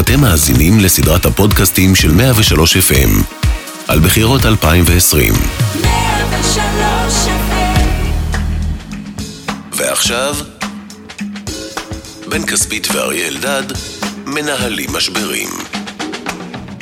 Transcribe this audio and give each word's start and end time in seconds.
אתם 0.00 0.20
מאזינים 0.20 0.80
לסדרת 0.80 1.26
הפודקאסטים 1.26 1.94
של 1.94 2.12
103 2.12 2.76
FM 2.76 3.10
על 3.88 4.00
בחירות 4.00 4.44
2020. 4.44 5.32
103 5.82 7.28
ועכשיו, 9.72 10.34
בן 12.28 12.46
כספית 12.46 12.88
ואריה 12.94 13.28
אלדד 13.28 13.62
מנהלים 14.26 14.90
משברים. 14.96 15.48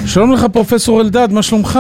שלום 0.06 0.32
לך 0.32 0.46
פרופסור 0.52 1.00
אלדד, 1.00 1.32
מה 1.32 1.42
שלומך? 1.42 1.78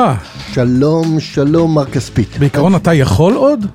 שלום, 0.54 1.20
שלום, 1.20 1.74
מר 1.74 1.84
כספית. 1.84 2.38
בעיקרון 2.38 2.74
אתה 2.76 2.94
יכול 2.94 3.34
עוד? 3.34 3.66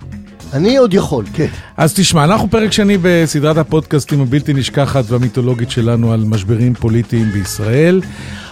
אני 0.53 0.77
עוד 0.77 0.93
יכול, 0.93 1.25
כן. 1.33 1.47
אז 1.77 1.93
תשמע, 1.93 2.23
אנחנו 2.23 2.49
פרק 2.49 2.71
שני 2.71 2.97
בסדרת 3.01 3.57
הפודקאסטים 3.57 4.21
הבלתי 4.21 4.53
נשכחת 4.53 5.03
והמיתולוגית 5.07 5.71
שלנו 5.71 6.13
על 6.13 6.23
משברים 6.23 6.73
פוליטיים 6.73 7.31
בישראל. 7.31 8.01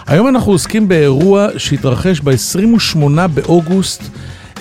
היום 0.06 0.28
אנחנו 0.28 0.52
עוסקים 0.52 0.88
באירוע 0.88 1.48
שהתרחש 1.56 2.20
ב-28 2.20 3.26
באוגוסט 3.34 4.02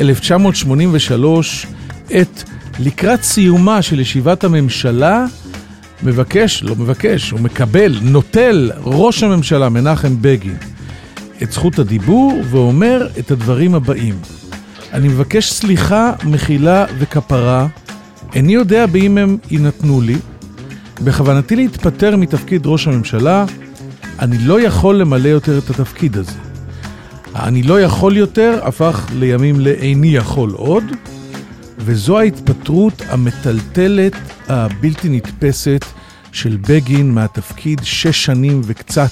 1983, 0.01 1.65
עת 2.09 2.43
לקראת 2.79 3.23
סיומה 3.23 3.81
של 3.81 3.99
ישיבת 3.99 4.43
הממשלה, 4.43 5.25
מבקש, 6.03 6.63
לא 6.63 6.75
מבקש, 6.75 7.31
הוא 7.31 7.39
מקבל, 7.39 7.99
נוטל 8.01 8.71
ראש 8.83 9.23
הממשלה 9.23 9.69
מנחם 9.69 10.15
בגין 10.21 10.57
את 11.43 11.51
זכות 11.51 11.79
הדיבור 11.79 12.41
ואומר 12.49 13.07
את 13.19 13.31
הדברים 13.31 13.75
הבאים. 13.75 14.38
אני 14.93 15.07
מבקש 15.07 15.53
סליחה, 15.53 16.13
מחילה 16.23 16.85
וכפרה. 16.99 17.67
איני 18.35 18.53
יודע 18.53 18.85
באם 18.85 19.17
הם 19.17 19.37
יינתנו 19.51 20.01
לי. 20.01 20.15
בכוונתי 21.03 21.55
להתפטר 21.55 22.15
מתפקיד 22.15 22.65
ראש 22.65 22.87
הממשלה. 22.87 23.45
אני 24.19 24.37
לא 24.37 24.61
יכול 24.61 24.95
למלא 24.95 25.27
יותר 25.27 25.57
את 25.57 25.69
התפקיד 25.69 26.17
הזה. 26.17 26.37
אני 27.35 27.63
לא 27.63 27.81
יכול 27.81 28.17
יותר 28.17 28.59
הפך 28.63 29.07
לימים 29.15 29.59
לאיני 29.59 30.07
יכול 30.07 30.51
עוד, 30.51 30.83
וזו 31.77 32.19
ההתפטרות 32.19 33.01
המטלטלת 33.09 34.13
הבלתי 34.47 35.09
נתפסת 35.09 35.85
של 36.31 36.57
בגין 36.67 37.11
מהתפקיד 37.11 37.81
שש 37.83 38.25
שנים 38.25 38.61
וקצת 38.63 39.11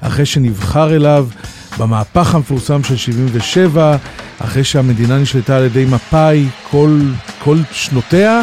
אחרי 0.00 0.26
שנבחר 0.26 0.96
אליו 0.96 1.28
במהפך 1.78 2.34
המפורסם 2.34 2.84
של 2.84 2.96
77, 2.96 3.96
אחרי 4.44 4.64
שהמדינה 4.64 5.18
נשלטה 5.18 5.56
על 5.56 5.64
ידי 5.64 5.84
מפא"י 5.84 6.46
כל, 6.70 6.98
כל 7.38 7.56
שנותיה. 7.72 8.42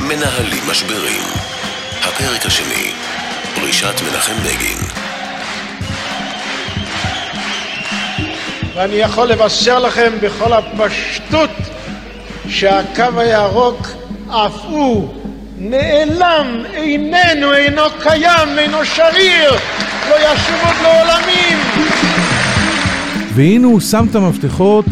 מנהלים 0.00 0.62
משברים. 0.70 1.22
הפרק 2.02 2.46
השני, 2.46 2.92
פרישת 3.54 3.94
מנחם 4.02 4.32
בגין. 4.44 4.78
ואני 8.74 8.94
יכול 8.94 9.28
לבשר 9.28 9.78
לכם 9.78 10.12
בכל 10.22 10.52
הפשטות 10.52 11.50
שהקו 12.48 13.20
הירוק 13.20 13.86
אף 14.28 14.64
הוא 14.64 15.14
נעלם, 15.58 16.64
איננו, 16.72 17.52
אינו 17.52 17.82
קיים, 18.02 18.58
אינו 18.58 18.84
שריר, 18.84 19.52
לא 20.10 20.16
ישוב 20.16 20.56
עוד 20.64 20.76
לעולמים. 20.82 21.58
והנה 23.34 23.66
הוא 23.66 23.80
שם 23.80 24.06
את 24.10 24.14
המפתחות 24.14 24.84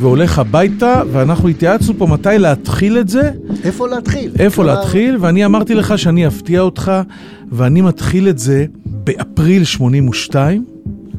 והולך 0.00 0.38
הביתה, 0.38 1.02
ואנחנו 1.12 1.48
התייעצנו 1.48 1.94
פה 1.98 2.06
מתי 2.06 2.28
להתחיל 2.38 2.98
את 2.98 3.08
זה, 3.08 3.30
איפה 3.64 3.88
להתחיל? 3.88 4.30
איפה 4.38 4.62
כלומר, 4.62 4.80
להתחיל, 4.80 5.16
ואני 5.20 5.44
אמרתי 5.44 5.74
לך 5.74 5.98
שאני 5.98 6.26
אפתיע 6.26 6.60
אותך, 6.60 6.92
ואני 7.52 7.80
מתחיל 7.80 8.28
את 8.28 8.38
זה 8.38 8.64
באפריל 8.84 9.64
82, 9.64 10.64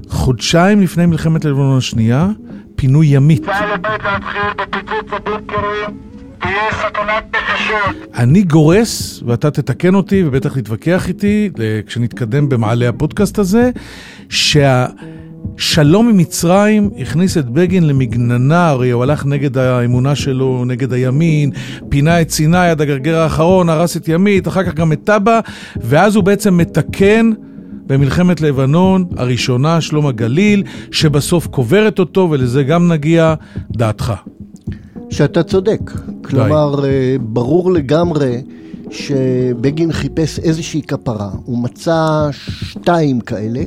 חודשיים 0.09 0.81
לפני 0.81 1.05
מלחמת 1.05 1.45
לבנון 1.45 1.77
השנייה, 1.77 2.29
פינוי 2.75 3.07
ימית. 3.07 3.45
צה"ל 3.45 3.69
עומד 3.71 3.85
להתחיל 4.03 4.41
בפיצוץ 4.57 5.13
הבונקרים, 5.13 5.97
תהיה 6.39 6.71
סכנת 6.71 7.35
נפשות. 7.35 8.15
אני 8.15 8.41
גורס, 8.43 9.23
ואתה 9.25 9.51
תתקן 9.51 9.95
אותי 9.95 10.23
ובטח 10.25 10.57
תתווכח 10.57 11.07
איתי 11.07 11.49
כשנתקדם 11.85 12.49
במעלה 12.49 12.89
הפודקאסט 12.89 13.39
הזה, 13.39 13.71
שהשלום 15.57 16.09
עם 16.09 16.17
מצרים 16.17 16.89
הכניס 17.01 17.37
את 17.37 17.49
בגין 17.49 17.87
למגננה, 17.87 18.69
הרי 18.69 18.91
הוא 18.91 19.03
הלך 19.03 19.25
נגד 19.25 19.57
האמונה 19.57 20.15
שלו, 20.15 20.65
נגד 20.65 20.93
הימין, 20.93 21.51
פינה 21.89 22.21
את 22.21 22.29
סיני 22.29 22.69
עד 22.69 22.81
הגרגר 22.81 23.17
האחרון, 23.17 23.69
הרס 23.69 23.97
את 23.97 24.07
ימית, 24.07 24.47
אחר 24.47 24.63
כך 24.63 24.73
גם 24.73 24.91
את 24.91 24.99
טאבה, 25.03 25.39
ואז 25.75 26.15
הוא 26.15 26.23
בעצם 26.23 26.57
מתקן 26.57 27.31
במלחמת 27.87 28.41
לבנון 28.41 29.05
הראשונה, 29.17 29.81
שלום 29.81 30.07
הגליל, 30.07 30.63
שבסוף 30.91 31.47
קוברת 31.47 31.99
אותו, 31.99 32.27
ולזה 32.31 32.63
גם 32.63 32.91
נגיע, 32.91 33.33
דעתך. 33.71 34.13
שאתה 35.09 35.43
צודק. 35.43 35.91
כלומר, 36.23 36.85
אה, 36.85 37.15
ברור 37.19 37.71
לגמרי 37.71 38.41
שבגין 38.91 39.91
חיפש 39.91 40.39
איזושהי 40.39 40.81
כפרה. 40.81 41.29
הוא 41.45 41.57
מצא 41.57 42.29
שתיים 42.31 43.19
כאלה, 43.19 43.59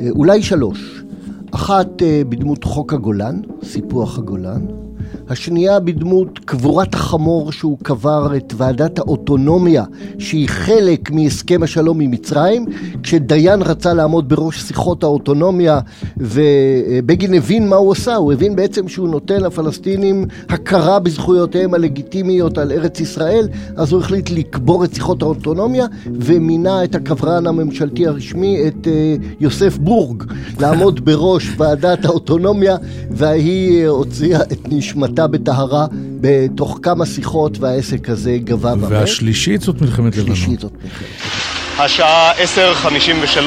אה, 0.00 0.06
אולי 0.10 0.42
שלוש. 0.42 1.02
אחת 1.50 2.02
אה, 2.02 2.22
בדמות 2.28 2.64
חוק 2.64 2.92
הגולן, 2.92 3.40
סיפוח 3.62 4.18
הגולן. 4.18 4.87
השנייה 5.28 5.80
בדמות 5.80 6.38
קבורת 6.44 6.94
החמור 6.94 7.52
שהוא 7.52 7.78
קבר 7.82 8.36
את 8.36 8.54
ועדת 8.56 8.98
האוטונומיה 8.98 9.84
שהיא 10.18 10.48
חלק 10.48 11.10
מהסכם 11.10 11.62
השלום 11.62 12.00
עם 12.00 12.10
מצרים 12.10 12.66
כשדיין 13.02 13.62
רצה 13.62 13.94
לעמוד 13.94 14.28
בראש 14.28 14.60
שיחות 14.60 15.02
האוטונומיה 15.02 15.80
ובגין 16.16 17.34
הבין 17.34 17.68
מה 17.68 17.76
הוא 17.76 17.92
עשה, 17.92 18.14
הוא 18.14 18.32
הבין 18.32 18.56
בעצם 18.56 18.88
שהוא 18.88 19.08
נותן 19.08 19.40
לפלסטינים 19.40 20.24
הכרה 20.48 20.98
בזכויותיהם 20.98 21.74
הלגיטימיות 21.74 22.58
על 22.58 22.72
ארץ 22.72 23.00
ישראל 23.00 23.48
אז 23.76 23.92
הוא 23.92 24.00
החליט 24.00 24.30
לקבור 24.30 24.84
את 24.84 24.94
שיחות 24.94 25.22
האוטונומיה 25.22 25.86
ומינה 26.06 26.84
את 26.84 26.94
הקברן 26.94 27.46
הממשלתי 27.46 28.06
הרשמי 28.06 28.68
את 28.68 28.86
אה, 28.86 29.16
יוסף 29.40 29.78
בורג 29.78 30.24
לעמוד 30.60 31.04
בראש 31.04 31.50
ועדת 31.56 32.04
האוטונומיה 32.04 32.76
והיא 33.10 33.82
אה, 33.82 33.88
הוציאה 33.88 34.42
את 34.42 34.58
נשמתה 34.68 35.17
בטהרה 35.26 35.86
בתוך 36.20 36.78
כמה 36.82 37.06
שיחות 37.06 37.58
והעסק 37.58 38.08
הזה 38.08 38.36
גבה 38.44 38.72
ומת. 38.72 38.84
והשלישית 38.88 39.60
זאת 39.60 39.80
מלחמת 39.80 40.16
לבנון. 40.16 40.36
שלישית 40.36 40.60
זאת 40.60 40.72
מלחמת. 40.84 41.48
השעה 41.78 42.32
10:53, 42.32 43.38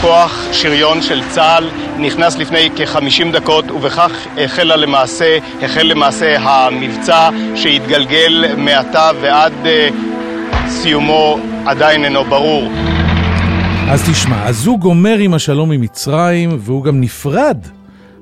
כוח 0.00 0.44
שריון 0.52 1.02
של 1.02 1.20
צה"ל 1.30 1.64
נכנס 1.98 2.36
לפני 2.36 2.70
כ-50 2.76 3.32
דקות 3.32 3.70
ובכך 3.70 4.12
החלה 4.38 4.76
למעשה, 4.76 5.38
החל 5.62 5.82
למעשה 5.82 6.36
המבצע 6.40 7.30
שהתגלגל 7.54 8.54
מעתה 8.56 9.10
ועד 9.20 9.52
אה, 9.66 9.88
סיומו 10.68 11.38
עדיין 11.66 12.04
אינו 12.04 12.24
ברור. 12.24 12.72
אז 13.90 14.10
תשמע, 14.10 14.44
אז 14.44 14.66
הוא 14.66 14.78
גומר 14.78 15.16
עם 15.18 15.34
השלום 15.34 15.72
עם 15.72 15.80
מצרים, 15.80 16.58
והוא 16.60 16.84
גם 16.84 17.00
נפרד 17.00 17.58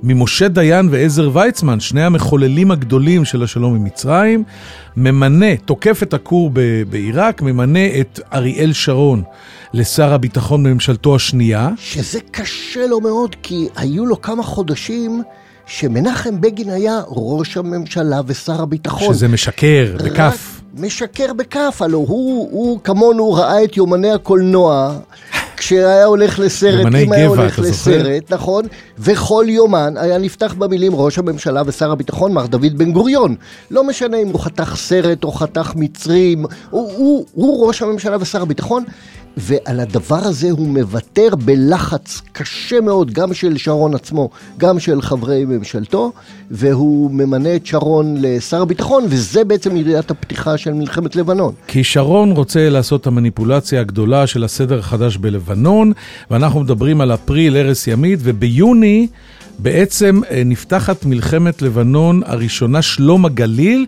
ממשה 0.07 0.49
דיין 0.49 0.89
ועזר 0.91 1.31
ויצמן, 1.33 1.81
שני 1.81 2.05
המחוללים 2.05 2.71
הגדולים 2.71 3.25
של 3.25 3.43
השלום 3.43 3.75
עם 3.75 3.85
מצרים, 3.85 4.45
ממנה, 4.97 5.57
תוקף 5.65 6.03
את 6.03 6.15
הכור 6.15 6.51
בעיראק, 6.89 7.43
ממנה 7.43 8.01
את 8.01 8.21
אריאל 8.35 8.73
שרון 8.73 9.23
לשר 9.73 10.13
הביטחון 10.13 10.63
בממשלתו 10.63 11.15
השנייה. 11.15 11.69
שזה 11.79 12.19
קשה 12.31 12.87
לו 12.87 13.01
מאוד, 13.01 13.37
כי 13.43 13.69
היו 13.77 14.07
לו 14.07 14.23
כמה 14.23 14.43
חודשים 14.43 15.23
שמנחם 15.67 16.41
בגין 16.41 16.71
היה 16.71 17.01
ראש 17.09 17.57
הממשלה 17.57 18.21
ושר 18.27 18.63
הביטחון. 18.63 19.15
שזה 19.15 19.29
משקר, 19.29 19.97
בכף. 20.05 20.61
משקר 20.79 21.33
בכף, 21.33 21.83
הלוא 21.83 22.07
הוא, 22.09 22.49
הוא 22.51 22.81
כמונו 22.85 23.33
ראה 23.33 23.65
את 23.65 23.77
יומני 23.77 24.13
הקולנוע. 24.13 24.99
כשהיה 25.65 26.05
הולך 26.05 26.39
לסרט, 26.39 26.87
אם 26.87 27.13
היה 27.13 27.27
גבע, 27.29 27.43
הולך? 27.43 27.59
לסרט, 27.59 28.33
נכון, 28.33 28.65
וכל 28.99 29.47
יומן 29.49 29.95
היה 29.97 30.19
נפתח 30.19 30.55
במילים 30.59 30.93
ראש 30.95 31.19
הממשלה 31.19 31.63
ושר 31.67 31.93
הביטחון, 31.93 32.33
מר 32.33 32.47
דוד 32.47 32.79
בן 32.79 32.93
גוריון. 32.93 33.35
לא 33.71 33.85
משנה 33.85 34.17
אם 34.17 34.29
הוא 34.29 34.41
חתך 34.41 34.75
סרט 34.77 35.25
או 35.25 35.33
חתך 35.33 35.73
מצרים, 35.77 36.45
הוא, 36.71 36.93
הוא, 36.97 37.27
הוא 37.35 37.67
ראש 37.67 37.83
הממשלה 37.83 38.17
ושר 38.21 38.43
הביטחון, 38.43 38.85
ועל 39.37 39.81
הדבר 39.81 40.17
הזה 40.17 40.51
הוא 40.51 40.69
מוותר 40.69 41.29
בלחץ 41.45 42.23
קשה 42.33 42.81
מאוד, 42.81 43.11
גם 43.11 43.35
של 43.35 43.57
שרון 43.57 43.95
עצמו, 43.95 44.31
גם 44.59 44.79
של 44.79 45.03
חברי 45.03 45.45
ממשלתו, 45.45 46.13
והוא 46.51 47.11
ממנה 47.11 47.57
את 47.57 47.67
שרון 47.67 48.17
לשר 48.21 48.63
הביטחון, 48.63 49.05
וזה 49.09 49.45
בעצם 49.45 49.77
יריית 49.77 50.11
הפתיחה 50.11 50.59
של 50.59 50.73
מלחמת 50.73 51.17
לבנון. 51.17 51.55
כי 51.67 51.85
שרון 51.85 52.31
רוצה 52.31 52.71
לעשות 52.71 53.01
את 53.01 53.07
המניפולציה 53.07 53.81
הגדולה 53.81 54.27
של 54.27 54.45
הסדר 54.45 54.79
החדש 54.79 55.17
בלבנון, 55.17 55.93
ואנחנו 56.31 56.61
מדברים 56.61 57.01
על 57.01 57.15
אפריל, 57.15 57.57
הרס 57.57 57.87
ימית, 57.87 58.19
וביוני 58.23 59.07
בעצם 59.59 60.21
אה, 60.31 60.43
נפתחת 60.45 61.05
מלחמת 61.05 61.63
לבנון 61.63 62.23
הראשונה, 62.27 62.83
שלום 62.83 63.25
הגליל, 63.25 63.87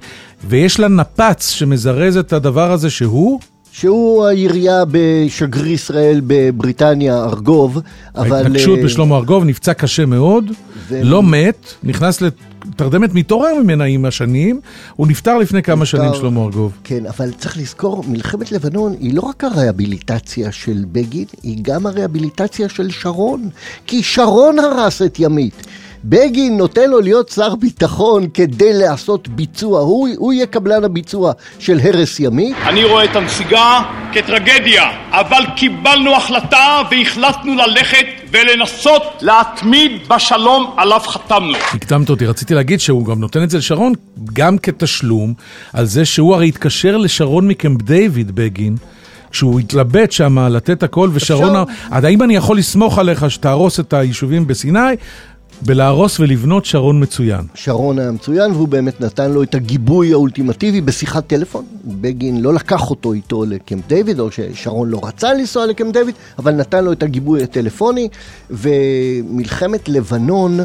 ויש 0.49 0.81
לה 0.81 0.89
נפץ 0.89 1.51
שמזרז 1.51 2.17
את 2.17 2.33
הדבר 2.33 2.73
הזה 2.73 2.91
שהוא, 2.91 3.41
שהוא 3.81 4.27
הירייה 4.27 4.85
בשגריר 4.91 5.67
ישראל 5.67 6.21
בבריטניה, 6.27 7.25
ארגוב, 7.25 7.81
אבל... 8.17 8.37
ההתנגשות 8.37 8.79
אה, 8.79 8.85
בשלמה 8.85 9.17
ארגוב, 9.17 9.45
נפצע 9.45 9.75
קשה 9.75 10.07
מאוד, 10.07 10.51
ו- 10.89 11.01
לא 11.03 11.23
מת, 11.23 11.75
נכנס 11.83 12.23
לתרדמת, 12.23 13.15
מתעורר 13.15 13.55
ממנה 13.63 13.85
עם 13.85 14.05
השנים, 14.05 14.61
הוא 14.97 15.07
נפטר 15.07 15.39
לפני 15.39 15.63
כמה 15.63 15.83
נפטר. 15.83 15.99
שנים, 15.99 16.15
שלמה 16.15 16.41
ארגוב. 16.41 16.73
כן, 16.85 17.07
אבל 17.07 17.31
צריך 17.33 17.57
לזכור, 17.59 18.05
מלחמת 18.09 18.53
לבנון 18.53 18.95
היא 19.01 19.15
לא 19.15 19.21
רק 19.21 19.45
הרהביליטציה 19.45 20.53
של 20.53 20.85
בגין, 20.93 21.27
היא 21.43 21.59
גם 21.63 21.87
הרהביליטציה 21.87 22.69
של 22.69 22.91
שרון. 22.91 23.49
כי 23.87 24.03
שרון 24.03 24.59
הרס 24.59 25.03
את 25.03 25.21
ימית. 25.21 25.67
בגין 26.09 26.57
נותן 26.57 26.91
לו 26.91 27.01
להיות 27.01 27.29
שר 27.29 27.55
ביטחון 27.55 28.27
כדי 28.35 28.73
לעשות 28.73 29.29
ביצוע, 29.29 29.81
הוא, 29.81 30.09
הוא 30.17 30.33
יהיה 30.33 30.47
קבלן 30.47 30.85
הביצוע 30.85 31.33
של 31.59 31.79
הרס 31.83 32.21
ימית. 32.21 32.57
אני 32.67 32.85
רואה 32.85 33.05
את 33.05 33.17
הנסיגה 33.17 33.81
כטרגדיה, 34.13 34.83
אבל 35.11 35.43
קיבלנו 35.57 36.17
החלטה 36.17 36.83
והחלטנו 36.91 37.55
ללכת 37.55 38.07
ולנסות 38.33 39.03
להתמיד 39.21 39.93
בשלום 40.09 40.75
עליו 40.77 41.01
חתמנו. 41.01 41.59
הקדמת 41.73 42.11
אותי, 42.11 42.27
רציתי 42.27 42.55
להגיד 42.55 42.81
שהוא 42.81 43.07
גם 43.07 43.21
נותן 43.21 43.43
את 43.43 43.51
זה 43.51 43.59
לשרון 43.59 43.93
גם 44.33 44.59
כתשלום 44.59 45.35
על 45.73 45.85
זה 45.85 46.05
שהוא 46.05 46.35
הרי 46.35 46.49
התקשר 46.49 46.97
לשרון 46.97 47.49
מקמפ 47.49 47.83
דיוויד 47.83 48.35
בגין. 48.35 48.77
כשהוא 49.31 49.61
התלבט 49.61 50.13
שם 50.13 50.39
לתת 50.39 50.83
הכל, 50.83 51.11
ושרון. 51.13 51.65
עד 51.91 52.05
האם 52.05 52.23
אני 52.23 52.37
יכול 52.37 52.59
לסמוך 52.59 52.99
עליך 52.99 53.31
שתהרוס 53.31 53.81
את 53.81 53.93
היישובים 53.93 54.47
בסיני? 54.47 54.81
בלהרוס 55.63 56.21
ולבנות 56.21 56.65
שרון 56.65 57.03
מצוין. 57.03 57.41
שרון 57.55 57.99
היה 57.99 58.11
מצוין, 58.11 58.53
והוא 58.53 58.69
באמת 58.69 59.01
נתן 59.01 59.31
לו 59.31 59.43
את 59.43 59.55
הגיבוי 59.55 60.13
האולטימטיבי 60.13 60.81
בשיחת 60.81 61.27
טלפון. 61.27 61.65
בגין 61.85 62.43
לא 62.43 62.55
לקח 62.55 62.91
אותו 62.91 63.13
איתו 63.13 63.45
לקמפ 63.45 63.89
דיוויד, 63.89 64.21
או 64.21 64.31
ששרון 64.31 64.89
לא 64.89 65.01
רצה 65.03 65.35
לנסוע 65.35 65.67
לקמפ 65.67 65.93
דיוויד, 65.93 66.15
אבל 66.39 66.53
נתן 66.55 66.85
לו 66.85 66.93
את 66.93 67.03
הגיבוי 67.03 67.43
הטלפוני, 67.43 68.09
ומלחמת 68.51 69.89
לבנון... 69.89 70.61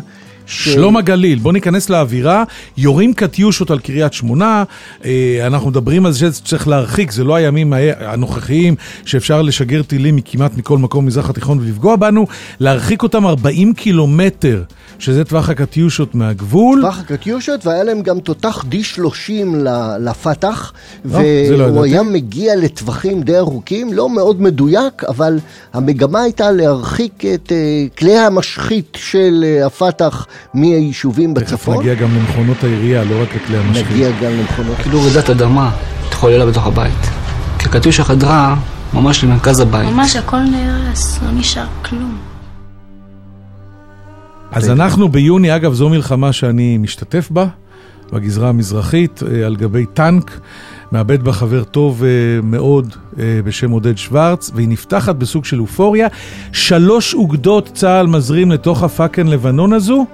ש... 0.46 0.70
שלום 0.70 0.98
הגליל, 0.98 1.40
בוא 1.40 1.54
ניכנס 1.54 1.90
לאווירה, 1.90 2.44
יורים 2.78 3.14
קטיושות 3.14 3.72
על 3.72 3.80
קריית 3.80 4.14
שמונה, 4.14 4.64
אה, 5.06 5.40
אנחנו 5.48 5.70
מדברים 5.70 6.06
על 6.06 6.12
זה 6.12 6.34
שצריך 6.34 6.68
להרחיק, 6.68 7.12
זה 7.12 7.24
לא 7.24 7.36
הימים 7.36 7.74
הנוכחיים 8.00 8.76
שאפשר 9.06 9.42
לשגר 9.42 9.82
טילים 9.84 10.20
כמעט 10.26 10.58
מכל 10.58 10.78
מקום 10.78 11.06
במזרח 11.06 11.30
התיכון 11.30 11.60
ולפגוע 11.60 11.96
בנו, 11.96 12.28
להרחיק 12.60 13.04
אותם 13.04 13.26
40 13.26 13.74
קילומטר, 13.74 14.64
שזה 15.00 15.24
טווח 15.24 15.50
הקטיושות 15.50 16.16
מהגבול. 16.16 16.82
טווח 16.82 17.00
הקטיושות, 17.00 17.66
והיה 17.66 17.84
להם 17.84 18.02
גם 18.02 18.20
תותח 18.20 18.66
D30 18.72 19.32
ל- 19.56 20.10
לפתח, 20.10 20.74
זה 21.04 21.56
לא 21.58 21.64
והוא. 21.64 21.86
היה 21.86 22.04
מגיע 22.04 22.56
לטווחים 22.56 23.22
די 23.22 23.38
ארוכים, 23.38 23.94
לא 23.94 24.10
מאוד 24.10 24.42
מדויק, 24.42 25.04
אבל 25.04 25.40
המגמה 25.74 26.22
הייתה 26.22 26.52
להרחיק 26.52 27.24
את 27.34 27.52
אה, 27.52 27.86
כלי 27.98 28.18
המשחית 28.18 28.98
של 29.02 29.44
אה, 29.48 29.66
הפתח 29.66 30.28
מהיישובים 30.54 31.34
תכף 31.34 31.54
בצפון. 31.54 31.78
נגיע 31.78 31.94
גם 31.94 32.16
למכונות 32.16 32.64
העירייה, 32.64 33.04
לא 33.04 33.22
רק 33.22 33.36
לכלי 33.36 33.58
המשחית. 33.58 33.88
נגיע 33.92 34.10
גם 34.12 34.32
למכונות. 34.32 34.78
כאילו 34.78 35.02
רעידת 35.02 35.30
אדמה 35.30 35.72
התחוללה 36.08 36.46
בתוך 36.46 36.68
הבית. 36.68 37.10
כי 37.60 37.66
הקטיושה 37.66 38.04
חדרה 38.04 38.56
ממש 38.94 39.24
למרכז 39.24 39.60
הבית. 39.60 39.90
ממש 39.90 40.16
הכל 40.16 40.40
נהרס, 40.40 41.20
לא 41.24 41.32
נשאר 41.32 41.68
כלום. 41.82 42.18
אז 44.52 44.70
אנחנו 44.70 45.10
ביוני, 45.10 45.56
אגב, 45.56 45.74
זו 45.74 45.90
מלחמה 45.90 46.34
שאני 46.34 46.78
משתתף 46.78 47.32
בה, 47.32 47.46
בגזרה 48.14 48.50
המזרחית, 48.50 49.24
אה, 49.24 49.46
על 49.46 49.56
גבי 49.56 49.86
טנק, 49.94 50.40
מאבד 50.92 51.24
בה 51.24 51.34
חבר 51.34 51.64
טוב 51.64 52.04
אה, 52.04 52.10
מאוד 52.44 52.96
אה, 53.20 53.40
בשם 53.46 53.72
עודד 53.72 53.98
שוורץ, 53.98 54.52
והיא 54.56 54.68
נפתחת 54.68 55.16
בסוג 55.16 55.46
של 55.46 55.60
אופוריה. 55.60 56.08
שלוש 56.52 57.14
אוגדות 57.14 57.70
צה"ל 57.74 58.08
מזרים 58.08 58.52
לתוך 58.52 58.84
הפאקן 58.84 59.28
לבנון 59.28 59.74
הזו, 59.74 60.06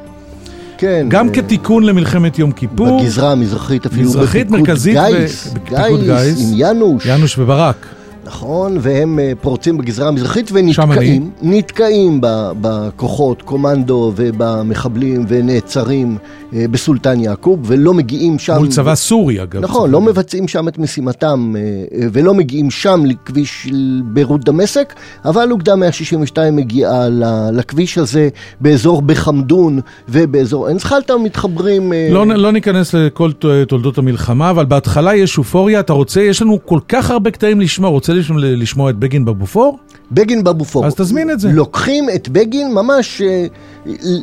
כן. 0.77 1.05
גם 1.09 1.27
אה, 1.27 1.33
כתיקון 1.33 1.83
למלחמת 1.83 2.39
יום 2.39 2.51
כיפור. 2.51 3.01
בגזרה 3.01 3.31
המזרחית 3.31 3.85
אפילו 3.85 4.09
מזרחית, 4.09 4.47
בפיקוד 4.47 4.67
מרכזית 4.67 4.97
ו- 4.97 5.17
גיס, 5.17 5.53
גיס. 5.99 6.39
עם 6.39 6.53
ינוש, 6.55 7.05
יאנוש 7.05 7.37
וברק. 7.37 7.85
נכון, 8.25 8.77
והם 8.81 9.19
אה, 9.19 9.31
פורצים 9.41 9.77
בגזרה 9.77 10.07
המזרחית. 10.07 10.49
ונתקעים, 10.53 11.31
נתקעים 11.41 12.19
בכוחות 12.61 13.41
קומנדו 13.41 14.11
ובמחבלים 14.15 15.25
ונעצרים 15.27 16.17
בסולטן 16.53 17.19
יעקוב 17.19 17.59
ולא 17.63 17.93
מגיעים 17.93 18.39
שם. 18.39 18.57
מול 18.57 18.67
צבא 18.67 18.95
סורי, 18.95 19.43
אגב. 19.43 19.61
נכון, 19.61 19.91
לא. 19.91 20.01
מבצעים 20.01 20.47
שם 20.47 20.67
את 20.67 20.77
משימתם 20.77 21.53
אה, 21.55 21.61
אה, 21.61 22.07
ולא 22.11 22.33
מגיעים 22.33 22.71
שם 22.71 23.03
לכביש 23.05 23.67
ביירות 24.03 24.45
דמשק, 24.45 24.93
אבל 25.25 25.51
אוגדה 25.51 25.75
162 25.75 26.55
מגיעה 26.55 27.09
לכביש 27.53 27.97
הזה 27.97 28.29
באזור 28.61 29.01
בחמדון 29.01 29.79
ובאזור 30.09 30.67
עין 30.67 30.79
זחלתא 30.79 31.13
מתחברים... 31.23 31.93
אה, 31.93 32.09
לא, 32.11 32.25
לא 32.25 32.51
ניכנס 32.51 32.93
לכל 32.93 33.31
תולדות 33.67 33.97
המלחמה, 33.97 34.49
אבל 34.49 34.65
בהתחלה 34.65 35.15
יש 35.15 35.37
אופוריה, 35.37 35.79
אתה 35.79 35.93
רוצה, 35.93 36.21
יש 36.21 36.41
לנו 36.41 36.59
כל 36.65 36.79
כך 36.87 37.11
הרבה 37.11 37.31
קטעים 37.31 37.61
לשמוע, 37.61 37.89
רוצה 37.89 38.13
לשמוע 38.37 38.89
את 38.89 38.95
בגין 38.95 39.25
בבופור? 39.25 39.79
בגין 40.11 40.43
בבופור. 40.43 40.85
אז 40.85 40.95
תזמין 40.95 41.31
את 41.31 41.39
זה. 41.39 41.49
לוקחים 41.49 42.09
את 42.15 42.29
בגין 42.29 42.73
ממש 42.73 43.21
אה, 43.21 43.45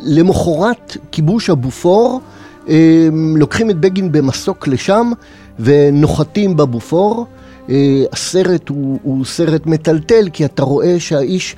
למחרת 0.03 0.97
כיבוש 1.11 1.49
הבופור, 1.49 2.21
אה, 2.69 3.07
לוקחים 3.35 3.69
את 3.69 3.79
בגין 3.79 4.11
במסוק 4.11 4.67
לשם 4.67 5.11
ונוחתים 5.59 6.57
בבופור. 6.57 7.25
אה, 7.69 8.03
הסרט 8.13 8.69
הוא, 8.69 8.99
הוא 9.03 9.25
סרט 9.25 9.65
מטלטל 9.65 10.29
כי 10.33 10.45
אתה 10.45 10.63
רואה 10.63 10.99
שהאיש 10.99 11.55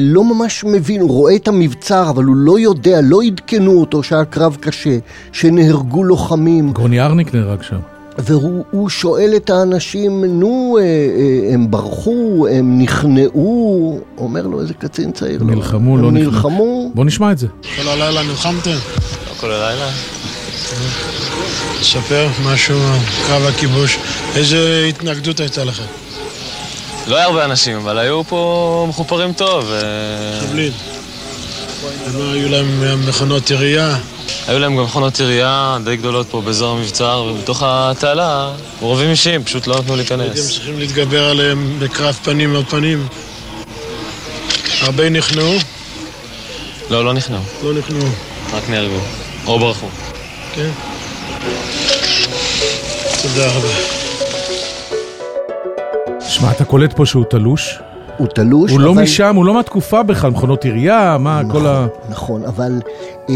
לא 0.00 0.24
ממש 0.24 0.64
מבין, 0.64 1.00
הוא 1.00 1.10
רואה 1.10 1.36
את 1.36 1.48
המבצר 1.48 2.10
אבל 2.10 2.24
הוא 2.24 2.36
לא 2.36 2.58
יודע, 2.58 3.00
לא 3.02 3.22
עדכנו 3.22 3.80
אותו 3.80 4.02
שהיה 4.02 4.24
קרב 4.24 4.56
קשה, 4.60 4.98
שנהרגו 5.32 6.04
לוחמים. 6.04 6.72
גרוני 6.72 7.00
ארניק 7.00 7.34
נהרג 7.34 7.62
שם. 7.62 7.78
והוא 8.18 8.64
הוא 8.70 8.88
שואל 8.88 9.32
את 9.36 9.50
האנשים, 9.50 10.24
נו, 10.24 10.78
אה, 10.80 10.84
אה, 10.84 11.54
הם 11.54 11.70
ברחו, 11.70 12.46
הם 12.50 12.78
נכנעו, 12.78 14.00
אומר 14.18 14.46
לו 14.46 14.60
איזה 14.60 14.74
קצין 14.74 15.12
צעיר. 15.12 15.42
לא, 15.42 15.54
נלחמו, 15.54 15.96
לא 15.96 16.12
נכנעו. 16.12 16.30
נלחמו. 16.32 16.90
בוא 16.94 17.04
נשמע 17.04 17.32
את 17.32 17.38
זה. 17.38 17.46
כל 17.76 17.88
הלילה 17.88 18.22
נלחמתם? 18.22 18.70
לא 18.70 19.34
כל 19.40 19.50
הלילה. 19.50 19.90
ספר 21.82 22.28
משהו, 22.44 22.78
קרב 23.26 23.42
הכיבוש. 23.42 23.98
איזה 24.36 24.86
התנגדות 24.88 25.40
הייתה 25.40 25.64
לכם? 25.64 25.84
לא 27.06 27.16
היה 27.16 27.24
הרבה 27.24 27.44
אנשים, 27.44 27.76
אבל 27.76 27.98
היו 27.98 28.24
פה 28.24 28.86
מחופרים 28.88 29.32
טוב. 29.32 29.72
חבלין. 30.40 30.72
ומה, 32.10 32.32
היו 32.32 32.48
להם 32.48 33.08
מכונות 33.08 33.50
ירייה? 33.50 33.96
היו 34.48 34.58
להם 34.58 34.76
גם 34.76 34.84
מכונות 34.84 35.20
ירייה 35.20 35.78
די 35.84 35.96
גדולות 35.96 36.26
פה 36.30 36.40
באזור 36.40 36.76
המבצר, 36.76 37.24
ובתוך 37.30 37.62
התעלה, 37.66 38.52
מעורבים 38.80 39.10
אישיים, 39.10 39.44
פשוט 39.44 39.66
לא 39.66 39.78
נתנו 39.78 39.94
הייתם 39.94 40.18
להיכנס. 40.18 40.52
צריכים 40.52 40.78
להתגבר 40.78 41.24
עליהם 41.24 41.76
בקרב 41.78 42.18
פנים 42.22 42.56
על 42.56 42.64
פנים. 42.64 43.06
הרבה 44.80 45.10
נכנעו? 45.10 45.54
לא, 46.90 47.04
לא 47.04 47.14
נכנעו, 47.14 47.42
לא 47.62 47.72
נכנעו. 47.74 48.08
רק 48.52 48.68
נהרגו. 48.68 49.00
או 49.46 49.58
ברחו. 49.58 49.86
כן? 50.54 50.70
תודה 53.22 53.46
רבה. 53.46 53.68
שמע, 56.28 56.50
אתה 56.50 56.64
קולט 56.64 56.92
פה 56.96 57.06
שהוא 57.06 57.24
תלוש? 57.30 57.78
הוא 58.20 58.28
תלוש, 58.28 58.70
הוא 58.72 58.80
לא 58.80 58.90
אבל- 58.92 59.02
משם, 59.02 59.36
הוא 59.36 59.44
לא 59.44 59.54
מהתקופה 59.54 60.02
בכלל, 60.02 60.30
מכונות 60.30 60.64
עירייה, 60.64 61.16
מה, 61.20 61.42
כל 61.50 61.66
ה... 61.66 61.86
נכון, 62.10 62.44
אבל 62.44 62.80
אה, 63.30 63.34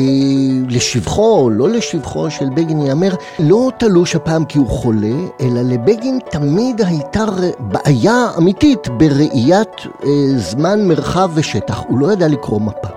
לשבחו 0.69 1.51
לא 1.53 1.69
לשבחו 1.69 2.31
של 2.31 2.45
בגין 2.55 2.81
ייאמר, 2.81 3.15
לא 3.39 3.71
תלוש 3.79 4.17
הפעם 4.17 4.45
כי 4.45 4.59
הוא 4.59 4.69
חולה, 4.69 5.09
אלא 5.41 5.61
לבגין 5.63 6.19
תמיד 6.31 6.81
הייתה 6.87 7.25
בעיה 7.59 8.27
אמיתית 8.39 8.89
בראיית 8.89 9.69
אה, 10.05 10.09
זמן, 10.37 10.89
מרחב 10.89 11.31
ושטח. 11.35 11.83
הוא 11.89 11.99
לא 11.99 12.13
ידע 12.13 12.29
לקרוא 12.29 12.61
מפה. 12.61 12.89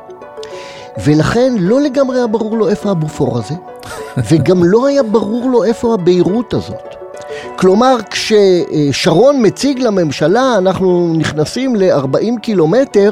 ולכן 1.06 1.54
לא 1.60 1.82
לגמרי 1.82 2.18
היה 2.18 2.28
ברור 2.28 2.58
לו 2.58 2.70
איפה 2.70 2.92
הבופור 2.92 3.38
הזה, 3.38 3.56
וגם 4.32 4.64
לא 4.64 4.88
היה 4.88 5.04
ברור 5.04 5.50
לו 5.50 5.64
איפה 5.64 5.94
הביירות 5.94 6.54
הזאת. 6.54 6.96
כלומר, 7.56 7.96
כששרון 8.10 9.46
מציג 9.46 9.80
לממשלה, 9.80 10.58
אנחנו 10.58 11.14
נכנסים 11.18 11.76
ל-40 11.76 12.40
קילומטר, 12.42 13.12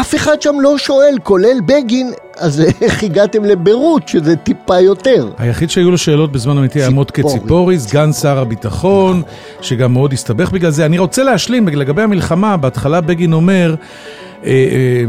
אף 0.00 0.14
אחד 0.14 0.42
שם 0.42 0.54
לא 0.60 0.78
שואל, 0.78 1.18
כולל 1.22 1.60
בגין, 1.66 2.12
אז 2.36 2.60
איך 2.82 3.02
הגעתם 3.02 3.44
לביירות, 3.44 4.08
שזה 4.08 4.36
טיפה 4.36 4.80
יותר? 4.80 5.28
היחיד 5.38 5.70
שהיו 5.70 5.90
לו 5.90 5.98
שאלות 5.98 6.32
בזמן 6.32 6.58
אמיתי 6.58 6.80
היה 6.80 6.90
מוטקה 6.90 7.22
ציפורי. 7.22 7.78
סגן 7.78 8.12
שר 8.12 8.38
הביטחון, 8.38 9.22
שגם 9.60 9.92
מאוד 9.92 10.12
הסתבך 10.12 10.50
בגלל 10.50 10.70
זה. 10.70 10.86
אני 10.86 10.98
רוצה 10.98 11.22
להשלים 11.22 11.68
לגבי 11.68 12.02
המלחמה, 12.02 12.56
בהתחלה 12.56 13.00
בגין 13.00 13.32
אומר, 13.32 13.74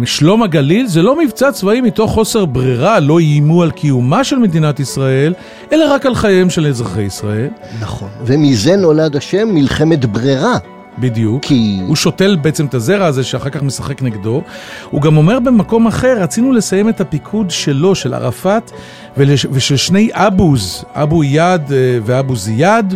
שלום 0.06 0.44
הגליל 0.44 0.88
זה 0.88 1.02
לא 1.02 1.20
מבצע 1.20 1.52
צבאי 1.52 1.82
מתוך 1.82 2.12
חוסר 2.12 2.46
ברירה, 2.46 3.00
לא 3.00 3.20
איימו 3.20 3.64
על 3.64 3.72
קיומה 3.72 4.24
של 4.24 4.36
מדינת 4.36 4.80
ישראל, 4.80 5.34
אלא 5.72 5.94
רק 5.94 6.06
על 6.06 6.16
חייהם 6.16 6.50
של 6.50 6.68
אזרחי 6.68 7.02
ישראל. 7.02 7.50
נכון. 7.82 8.10
ומזה 8.26 8.76
נולד 8.76 9.16
השם 9.16 9.48
מלחמת 9.54 10.06
ברירה. 10.06 10.58
בדיוק. 11.00 11.44
כי... 11.44 11.80
הוא 11.88 11.96
שותל 11.96 12.38
בעצם 12.42 12.66
את 12.66 12.74
הזרע 12.74 13.06
הזה 13.06 13.24
שאחר 13.24 13.50
כך 13.50 13.64
משחק 13.64 14.02
נגדו. 14.02 14.42
הוא 14.90 15.02
גם 15.02 15.18
אומר 15.18 15.40
במקום 15.40 15.88
אחר, 15.88 16.18
רצינו 16.20 16.52
לסיים 16.52 16.90
את 16.90 17.02
הפיקוד 17.02 17.52
שלו, 17.52 17.96
של 17.96 18.14
ערפאת, 18.14 18.72
ולש... 19.18 19.46
ושל 19.52 19.78
שני 19.78 20.10
אבוז, 20.14 20.86
אבו 20.94 21.24
יד 21.24 21.72
אה, 21.72 22.00
ואבו 22.06 22.36
זיאד. 22.36 22.96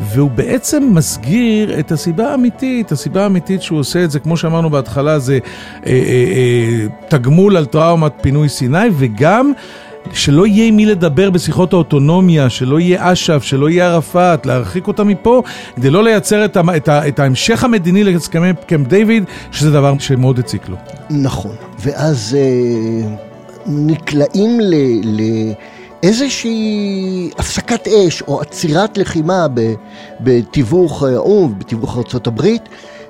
והוא 0.00 0.30
בעצם 0.30 0.90
מסגיר 0.92 1.78
את 1.78 1.92
הסיבה 1.92 2.30
האמיתית, 2.30 2.92
הסיבה 2.92 3.22
האמיתית 3.22 3.62
שהוא 3.62 3.78
עושה 3.78 4.04
את 4.04 4.10
זה, 4.10 4.18
כמו 4.18 4.36
שאמרנו 4.36 4.70
בהתחלה, 4.70 5.18
זה 5.18 5.38
אה, 5.86 5.92
אה, 5.92 5.92
אה, 5.92 6.86
תגמול 7.08 7.56
על 7.56 7.66
טראומת 7.66 8.12
פינוי 8.20 8.48
סיני, 8.48 8.78
וגם 8.98 9.52
שלא 10.12 10.46
יהיה 10.46 10.66
עם 10.66 10.76
מי 10.76 10.86
לדבר 10.86 11.30
בשיחות 11.30 11.72
האוטונומיה, 11.72 12.50
שלא 12.50 12.80
יהיה 12.80 13.12
אש"ף, 13.12 13.42
שלא 13.42 13.70
יהיה 13.70 13.86
ערפאת, 13.86 14.46
להרחיק 14.46 14.88
אותם 14.88 15.08
מפה, 15.08 15.42
כדי 15.76 15.90
לא 15.90 16.04
לייצר 16.04 16.44
את, 16.44 16.56
את, 16.76 16.88
את 16.88 17.18
ההמשך 17.18 17.64
המדיני 17.64 18.04
להסכמי 18.04 18.48
קמפ 18.66 18.86
דיוויד, 18.86 19.24
שזה 19.50 19.70
דבר 19.70 19.98
שמאוד 19.98 20.38
הציק 20.38 20.68
לו. 20.68 20.76
נכון, 21.10 21.54
ואז 21.78 22.36
אה, 22.40 23.08
נקלעים 23.66 24.60
ל... 24.60 24.74
ל... 25.04 25.20
איזושהי 26.02 27.30
הפסקת 27.38 27.88
אש 27.88 28.22
או 28.22 28.40
עצירת 28.40 28.98
לחימה 28.98 29.46
בתיווך 30.20 31.02
האו"ם, 31.02 31.58
בתיווך 31.58 31.96
ארה"ב, 31.96 32.42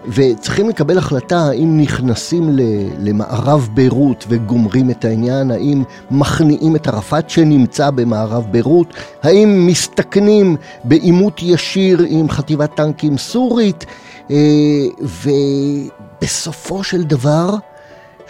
וצריכים 0.06 0.68
לקבל 0.68 0.98
החלטה 0.98 1.38
האם 1.38 1.80
נכנסים 1.80 2.50
למערב 2.98 3.68
ביירות 3.74 4.24
וגומרים 4.28 4.90
את 4.90 5.04
העניין, 5.04 5.50
האם 5.50 5.82
מכניעים 6.10 6.76
את 6.76 6.86
ערפאת 6.86 7.30
שנמצא 7.30 7.90
במערב 7.90 8.46
ביירות, 8.50 8.94
האם 9.22 9.66
מסתכנים 9.66 10.56
בעימות 10.84 11.42
ישיר 11.42 12.06
עם 12.08 12.30
חטיבת 12.30 12.74
טנקים 12.74 13.18
סורית, 13.18 13.86
אה, 14.30 14.36
ובסופו 16.22 16.84
של 16.84 17.02
דבר 17.02 17.54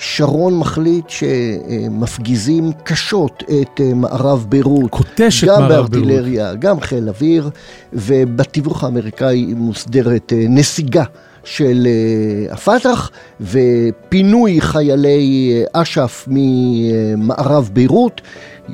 שרון 0.00 0.58
מחליט 0.58 1.04
שמפגיזים 1.08 2.72
קשות 2.84 3.42
את 3.62 3.80
אה, 3.80 3.94
מערב 3.94 4.46
ביירות. 4.48 4.90
קוטש 4.90 5.44
את 5.44 5.48
מערב 5.48 5.60
ביירות. 5.60 5.90
גם 5.90 6.00
בארטילריה, 6.00 6.54
גם 6.54 6.80
חיל 6.80 7.08
אוויר, 7.08 7.50
ובתיווך 7.92 8.84
האמריקאי 8.84 9.54
מוסדרת 9.56 10.32
אה, 10.32 10.44
נסיגה. 10.48 11.04
של 11.44 11.86
אה, 11.86 12.54
הפת"ח 12.54 13.10
ופינוי 13.40 14.60
חיילי 14.60 15.62
אש"ף 15.72 16.24
ממערב 16.30 17.70
ביירות, 17.72 18.20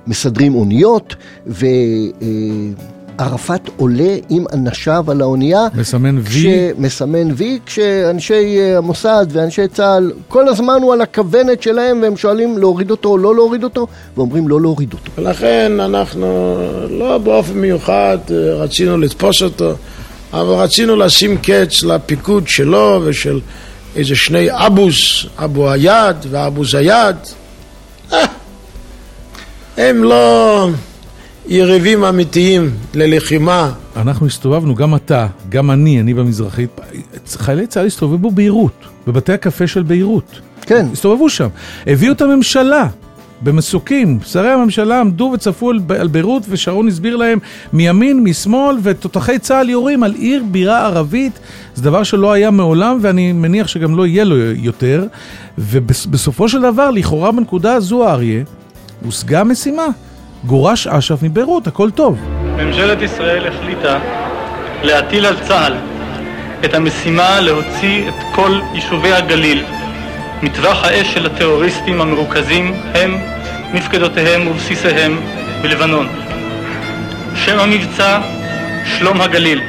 מסדרים 0.07 0.55
אוניות 0.55 1.17
ו... 1.47 1.67
ערפאת 3.19 3.71
עולה 3.77 4.17
עם 4.29 4.45
אנשיו 4.53 5.11
על 5.11 5.21
האונייה. 5.21 5.67
מסמן 5.75 6.19
וי. 6.19 6.25
כש... 6.25 6.47
מסמן 6.79 7.29
וי, 7.37 7.59
כשאנשי 7.67 8.59
אה, 8.59 8.79
המוסד 8.79 9.27
ואנשי 9.33 9.69
צה"ל, 9.69 10.13
כל 10.29 10.49
הזמן 10.49 10.79
הוא 10.83 10.93
על 10.93 11.01
הכוונת 11.01 11.63
שלהם 11.63 12.03
והם 12.03 12.17
שואלים 12.17 12.59
להוריד 12.59 12.91
אותו 12.91 13.09
או 13.09 13.19
לא 13.19 13.35
להוריד 13.35 13.65
אותו, 13.65 13.87
ואומרים 14.17 14.49
לא 14.49 14.61
להוריד 14.61 14.93
אותו. 14.93 15.11
ולכן 15.19 15.73
אנחנו 15.81 16.57
לא 16.91 17.19
באופן 17.19 17.53
מיוחד 17.53 18.19
אה, 18.31 18.37
רצינו 18.55 18.99
לתפוס 18.99 19.43
אותו, 19.43 19.75
אבל 20.33 20.55
רצינו 20.55 20.97
לשים 20.97 21.37
קץ 21.39 21.83
לפיקוד 21.83 22.49
שלו 22.49 23.01
ושל 23.05 23.41
איזה 23.97 24.17
שני 24.17 24.47
אבוס, 24.51 25.27
אבו 25.39 25.71
היד 25.71 26.17
ואבו 26.31 26.65
זיאד. 26.65 27.17
אה, 28.13 28.25
הם 29.77 30.05
לא... 30.05 30.69
יריבים 31.49 32.05
אמיתיים 32.05 32.71
ללחימה. 32.95 33.73
אנחנו 33.97 34.27
הסתובבנו, 34.27 34.75
גם 34.75 34.95
אתה, 34.95 35.27
גם 35.49 35.71
אני, 35.71 36.01
אני 36.01 36.15
במזרחית, 36.15 36.71
חיילי 37.27 37.67
צה"ל 37.67 37.87
הסתובבו 37.87 38.31
בביירות, 38.31 38.85
בבתי 39.07 39.33
הקפה 39.33 39.67
של 39.67 39.83
ביירות. 39.83 40.41
כן. 40.63 40.87
הסתובבו 40.93 41.29
שם. 41.29 41.49
הביאו 41.87 42.13
את 42.13 42.23
הממשלה. 42.23 42.89
במסוקים, 43.43 44.19
שרי 44.25 44.51
הממשלה 44.51 45.01
עמדו 45.01 45.31
וצפו 45.35 45.71
על, 45.71 45.81
על 45.99 46.09
ביירות 46.09 46.43
ושרון 46.49 46.89
הסביר 46.89 47.17
להם 47.17 47.39
מימין, 47.73 48.21
משמאל 48.25 48.77
ותותחי 48.83 49.39
צה"ל 49.39 49.71
יורים 49.71 50.03
על 50.03 50.15
עיר 50.15 50.45
בירה 50.51 50.87
ערבית, 50.87 51.39
זה 51.75 51.83
דבר 51.83 52.03
שלא 52.03 52.33
היה 52.33 52.51
מעולם 52.51 52.99
ואני 53.01 53.33
מניח 53.33 53.69
שגם 53.69 53.97
לא 53.97 54.07
יהיה 54.07 54.25
לו 54.25 54.37
יותר 54.37 55.07
ובסופו 55.59 56.49
של 56.49 56.63
דבר, 56.63 56.91
לכאורה 56.91 57.33
בנקודה 57.33 57.75
הזו 57.75 58.09
האריה, 58.09 58.43
הושגה 59.05 59.45
משימה. 59.45 59.87
גורש 60.47 60.87
אש"ף 60.87 61.23
מביירות, 61.23 61.67
הכל 61.67 61.91
טוב. 61.91 62.19
ממשלת 62.57 63.03
ישראל 63.03 63.49
החליטה 63.49 63.99
להטיל 64.83 65.27
על 65.27 65.37
צה"ל 65.49 65.75
את 66.65 66.75
המשימה 66.75 67.41
להוציא 67.41 68.09
את 68.09 68.15
כל 68.35 68.61
יישובי 68.75 69.13
הגליל 69.13 69.65
מטווח 70.43 70.85
האש 70.85 71.15
של 71.15 71.27
הטרוריסטים 71.27 72.01
המרוכזים 72.01 72.75
הם, 72.95 73.17
מפקדותיהם 73.75 74.49
ובסיסיהם 74.49 75.21
בלבנון. 75.63 76.07
שם 77.35 77.59
המבצע, 77.59 78.21
שלום 78.99 79.21
הגליל. 79.21 79.61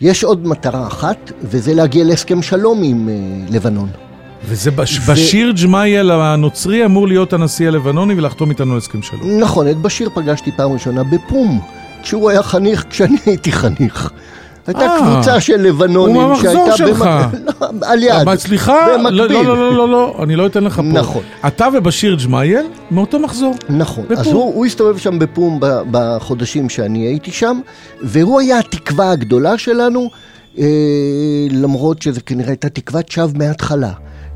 יש 0.00 0.24
עוד 0.24 0.46
מטרה 0.46 0.86
אחת, 0.86 1.32
וזה 1.42 1.74
להגיע 1.74 2.04
להסכם 2.04 2.42
שלום 2.42 2.80
עם 2.82 3.08
uh, 3.08 3.54
לבנון. 3.54 4.09
וזה 4.44 4.70
בש... 4.70 4.98
ו... 4.98 5.12
בשיר 5.12 5.52
ג'מאייל 5.62 6.10
הנוצרי 6.10 6.84
אמור 6.84 7.08
להיות 7.08 7.32
הנשיא 7.32 7.68
הלבנוני 7.68 8.14
ולחתום 8.14 8.50
איתנו 8.50 8.76
הסכם 8.76 9.02
שלום. 9.02 9.40
נכון, 9.40 9.68
את 9.68 9.76
בשיר 9.76 10.10
פגשתי 10.14 10.50
פעם 10.56 10.72
ראשונה 10.72 11.04
בפום, 11.04 11.60
כשהוא 12.02 12.30
היה 12.30 12.42
חניך 12.42 12.84
כשאני 12.90 13.18
הייתי 13.26 13.52
חניך. 13.52 14.10
הייתה 14.66 14.80
아, 14.80 15.00
אה, 15.00 15.14
קבוצה 15.14 15.40
של 15.40 15.56
לבנונים 15.56 16.16
שהייתה... 16.40 16.58
הוא 16.58 16.68
מהמחזור 16.68 16.76
שלך. 16.76 17.04
לא, 17.60 17.68
על 17.90 18.02
יד, 18.02 18.34
סליחה, 18.34 18.76
במקביל. 18.94 19.18
לא, 19.18 19.28
לא, 19.28 19.56
לא, 19.56 19.76
לא, 19.76 19.88
לא, 19.88 20.16
אני 20.22 20.36
לא 20.36 20.46
אתן 20.46 20.64
לך 20.64 20.76
פה. 20.76 20.82
נכון. 20.82 21.22
אתה 21.46 21.68
ובשיר 21.74 22.16
ג'מאייל 22.24 22.66
מאותו 22.90 23.18
מחזור. 23.18 23.54
נכון. 23.68 24.04
בפום. 24.04 24.18
אז 24.18 24.26
הוא, 24.26 24.54
הוא 24.54 24.66
הסתובב 24.66 24.98
שם 24.98 25.18
בפום 25.18 25.60
בחודשים 25.90 26.68
שאני 26.68 26.98
הייתי 26.98 27.30
שם, 27.30 27.60
והוא 28.02 28.40
היה 28.40 28.58
התקווה 28.58 29.10
הגדולה 29.10 29.58
שלנו, 29.58 30.10
אה, 30.58 30.64
למרות 31.50 32.02
שזה 32.02 32.20
כנראה 32.20 32.50
הייתה 32.50 32.68
תקוות 32.68 33.10
שווא 33.10 33.38
מההתחלה. 33.38 33.92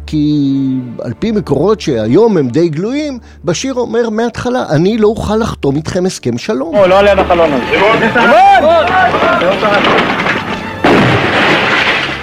כי 0.07 0.55
על 1.03 1.13
פי 1.19 1.33
מקורות 1.33 1.81
שהיום 1.81 2.37
הם 2.37 2.49
די 2.49 2.69
גלויים, 2.69 3.19
בשיר 3.45 3.75
אומר 3.75 4.11
מההתחלה, 4.11 4.65
אני 4.71 4.99
לא 4.99 5.09
אוכל 5.09 5.37
לחתום 5.37 5.77
איתכם 5.77 6.07
הסכם 6.07 6.39
שלום. 6.39 6.75
לא, 6.75 6.89
לא 6.89 6.99
על 6.99 7.07
יד 7.07 7.19
החלון 7.19 7.51
הזה. 7.53 7.65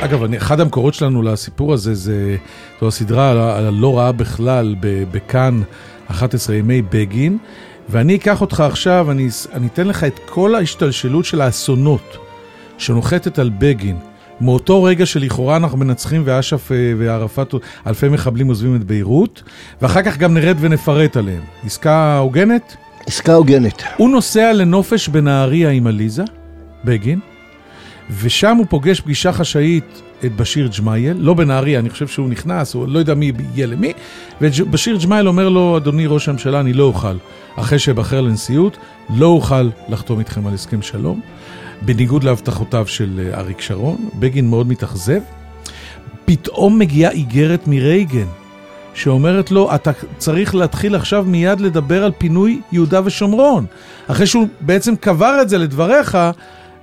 אגב, 0.02 0.34
אחד 0.34 0.60
המקורות 0.60 0.94
שלנו 0.94 1.22
לסיפור 1.22 1.74
הזה 1.74 1.96
זה, 1.96 2.36
זו 2.82 2.88
הסדרה 2.88 3.30
על 3.30 3.66
הלא 3.66 3.98
רעה 3.98 4.12
בכלל 4.12 4.76
בכאן 5.12 5.62
11 6.08 6.56
ימי 6.56 6.82
בגין, 6.82 7.38
ואני 7.90 8.16
אקח 8.16 8.42
אותך 8.42 8.60
עכשיו, 8.60 9.12
אני, 9.12 9.28
אני 9.54 9.68
אתן 9.68 9.88
לך 9.88 10.04
את 10.04 10.20
כל 10.30 10.56
ההשתלשלות 10.56 11.26
של 11.26 11.42
האסונות 11.42 12.18
שנוחתת 12.78 13.40
על 13.40 13.52
בגין. 13.58 14.11
מאותו 14.42 14.84
רגע 14.84 15.06
שלכאורה 15.06 15.56
אנחנו 15.58 15.78
מנצחים 15.78 16.22
ואש"ף 16.26 16.72
אה, 16.72 16.94
וערפאת, 16.98 17.56
אלפי 17.88 18.10
מחבלים 18.10 18.48
עוזבים 18.48 18.76
את 18.76 18.84
ביירות, 18.84 19.44
ואחר 19.82 20.02
כך 20.02 20.18
גם 20.18 20.34
נרד 20.34 20.58
ונפרט 20.60 21.18
עליהם. 21.18 21.42
עסקה 21.66 22.18
הוגנת? 22.18 22.76
עסקה 23.08 23.34
הוגנת. 23.34 23.84
הוא 23.98 24.10
נוסע 24.10 24.54
לנופש 24.54 25.08
בנהריה 25.08 25.70
עם 25.70 25.88
עליזה, 25.88 26.24
בגין, 26.86 27.20
ושם 28.22 28.58
הוא 28.58 28.66
פוגש 28.70 29.02
פגישה 29.02 29.32
חשאית 29.32 30.02
את 30.26 30.36
בשיר 30.36 30.70
ג'מאייל, 30.80 31.18
לא 31.18 31.34
בנהריה, 31.34 31.80
אני 31.80 31.90
חושב 31.90 32.08
שהוא 32.08 32.30
נכנס, 32.30 32.74
הוא 32.74 32.88
לא 32.88 33.00
יודע 33.00 33.14
מי 33.14 33.32
יהיה 33.56 33.68
למי, 33.68 33.94
ובשיר 34.42 34.98
ג'מאייל 35.04 35.28
אומר 35.28 35.50
לו, 35.50 35.78
אדוני 35.78 36.08
ראש 36.08 36.30
הממשלה, 36.30 36.60
אני 36.60 36.74
לא 36.74 36.84
אוכל, 36.84 37.16
אחרי 37.56 37.80
שאבחר 37.80 38.22
לנשיאות, 38.22 38.78
לא 39.16 39.26
אוכל 39.26 39.70
לחתום 39.90 40.20
איתכם 40.20 40.48
על 40.48 40.54
הסכם 40.54 40.82
שלום. 40.82 41.22
בניגוד 41.82 42.24
להבטחותיו 42.24 42.88
של 42.88 43.30
אה, 43.34 43.40
אריק 43.40 43.62
שרון, 43.62 44.10
בגין 44.20 44.50
מאוד 44.50 44.68
מתאכזב. 44.68 45.22
פתאום 46.26 46.80
מגיעה 46.80 47.12
איגרת 47.12 47.68
מרייגן, 47.68 48.28
שאומרת 48.94 49.52
לו, 49.52 49.76
אתה 49.76 49.92
צריך 50.18 50.56
להתחיל 50.56 50.96
עכשיו 50.96 51.24
מיד 51.28 51.60
לדבר 51.60 52.04
על 52.04 52.12
פינוי 52.18 52.62
יהודה 52.72 53.02
ושומרון. 53.06 53.66
אחרי 54.08 54.28
שהוא 54.28 54.48
בעצם 54.62 54.96
קבר 54.96 55.42
את 55.42 55.50
זה 55.50 55.58
לדבריך, 55.58 56.18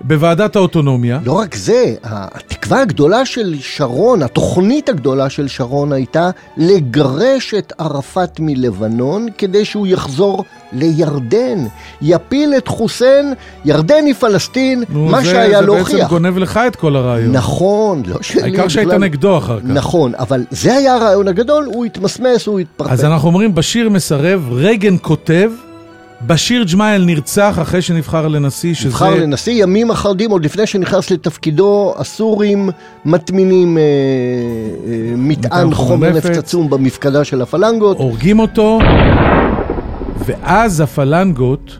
בוועדת 0.01 0.57
האוטונומיה. 0.57 1.19
לא 1.25 1.33
רק 1.33 1.55
זה, 1.55 1.95
התקווה 2.03 2.81
הגדולה 2.83 3.27
של 3.27 3.55
שרון, 3.61 4.23
התוכנית 4.23 4.89
הגדולה 4.89 5.31
של 5.31 5.49
שרון 5.49 5.93
הייתה 5.93 6.31
לגרש 6.57 7.55
את 7.55 7.73
ערפאת 7.79 8.41
מלבנון 8.41 9.27
כדי 9.39 9.65
שהוא 9.65 9.87
יחזור 9.87 10.45
לירדן, 10.73 11.65
יפיל 12.03 12.55
את 12.59 12.69
חוסיין, 12.69 13.35
ירדן 13.65 14.05
היא 14.07 14.15
פלסטין, 14.15 14.85
נו, 14.89 15.05
מה 15.07 15.19
זה- 15.21 15.25
שהיה 15.31 15.59
זה 15.61 15.67
להוכיח. 15.67 15.97
בעצם 15.97 16.09
גונב 16.09 16.39
לך 16.39 16.61
את 16.67 16.77
כל 16.77 16.97
הרעיון. 16.97 17.33
נכון, 17.33 18.03
לא 18.07 18.17
שלי 18.23 18.43
העיקר 18.43 18.69
שהיית 18.69 18.89
בכלל. 18.89 19.01
נגדו 19.01 19.39
אחר 19.39 19.61
כך. 19.61 19.67
נכון, 19.67 20.13
אבל 20.19 20.45
זה 20.51 20.75
היה 20.75 20.95
הרעיון 20.95 21.29
הגדול, 21.29 21.65
הוא 21.75 21.85
התמסמס, 21.85 22.47
הוא 22.47 22.61
התפרפק. 22.61 22.91
אז 22.93 23.05
אנחנו 23.05 23.29
אומרים, 23.29 23.55
בשיר 23.55 23.89
מסרב, 23.91 24.49
רייגן 24.53 24.97
כותב, 25.03 25.51
בשיר 26.27 26.65
ג'מאייל 26.73 27.05
נרצח 27.05 27.59
אחרי 27.63 27.83
שנבחר 27.83 28.29
לנשיא, 28.29 28.75
שזה... 28.75 28.89
נבחר 28.89 29.15
לנשיא 29.15 29.63
ימים 29.63 29.91
אחדים, 29.91 30.31
עוד 30.31 30.45
לפני 30.45 30.67
שנכנס 30.67 31.11
לתפקידו, 31.11 31.95
הסורים 31.97 32.71
מטמינים 33.05 33.79
אה, 33.79 33.83
אה, 33.83 35.13
מטען 35.17 35.75
חומר. 35.75 36.13
נפץ 36.13 36.37
עצום 36.39 36.71
במפקדה 36.71 37.25
של 37.25 37.43
הפלנגות. 37.43 37.97
הורגים 37.99 38.39
אותו, 38.39 38.79
ואז 40.27 40.81
הפלנגות 40.81 41.79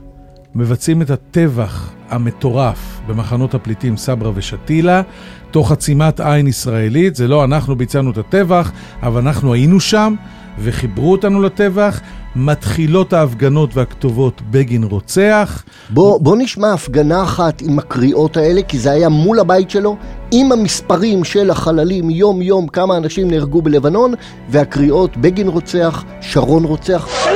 מבצעים 0.55 1.03
את 1.03 1.11
הטבח 1.11 1.91
המטורף 2.09 3.01
במחנות 3.07 3.55
הפליטים 3.55 3.97
סברה 3.97 4.31
ושתילה, 4.35 5.03
תוך 5.51 5.73
עצימת 5.73 6.21
עין 6.21 6.47
ישראלית. 6.47 7.17
זה 7.17 7.29
לא 7.29 7.45
אנחנו 7.45 7.77
ביצענו 7.77 8.11
את 8.11 8.19
הטבח, 8.19 8.73
אבל 9.03 9.21
אנחנו 9.21 9.55
היינו 9.55 9.81
שם 9.81 10.15
וחיברו 10.63 11.13
אותנו 11.13 11.43
לטבח. 11.43 12.01
מתחילות 12.37 13.13
ההפגנות 13.13 13.77
והכתובות 13.77 14.43
בגין 14.51 14.85
רוצח. 14.85 15.65
בוא, 15.91 16.21
בוא 16.21 16.37
נשמע 16.37 16.73
הפגנה 16.73 17.23
אחת 17.23 17.61
עם 17.61 17.79
הקריאות 17.79 18.37
האלה, 18.37 18.63
כי 18.63 18.79
זה 18.79 18.91
היה 18.91 19.09
מול 19.09 19.41
הבית 19.41 19.71
שלו, 19.71 19.97
עם 20.31 20.53
המספרים 20.53 21.25
של 21.25 21.51
החללים 21.51 22.11
יום-יום, 22.11 22.69
כמה 22.69 22.97
אנשים 22.97 23.31
נהרגו 23.31 23.63
בלבנון, 23.63 24.15
והקריאות 24.49 25.17
בגין 25.17 25.49
רוצח, 25.49 26.05
שרון 26.21 26.65
רוצח. 26.65 27.28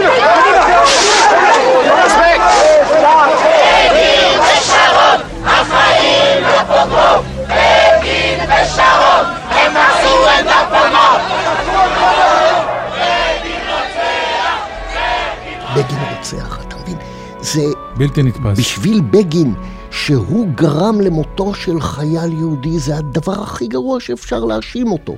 זה 17.52 17.64
בלתי 17.96 18.22
נתפס. 18.22 18.58
בשביל 18.58 19.00
בגין, 19.00 19.54
שהוא 19.90 20.48
גרם 20.54 21.00
למותו 21.00 21.54
של 21.54 21.80
חייל 21.80 22.32
יהודי, 22.32 22.78
זה 22.78 22.96
הדבר 22.96 23.42
הכי 23.42 23.66
גרוע 23.66 24.00
שאפשר 24.00 24.44
להאשים 24.44 24.86
אותו. 24.92 25.16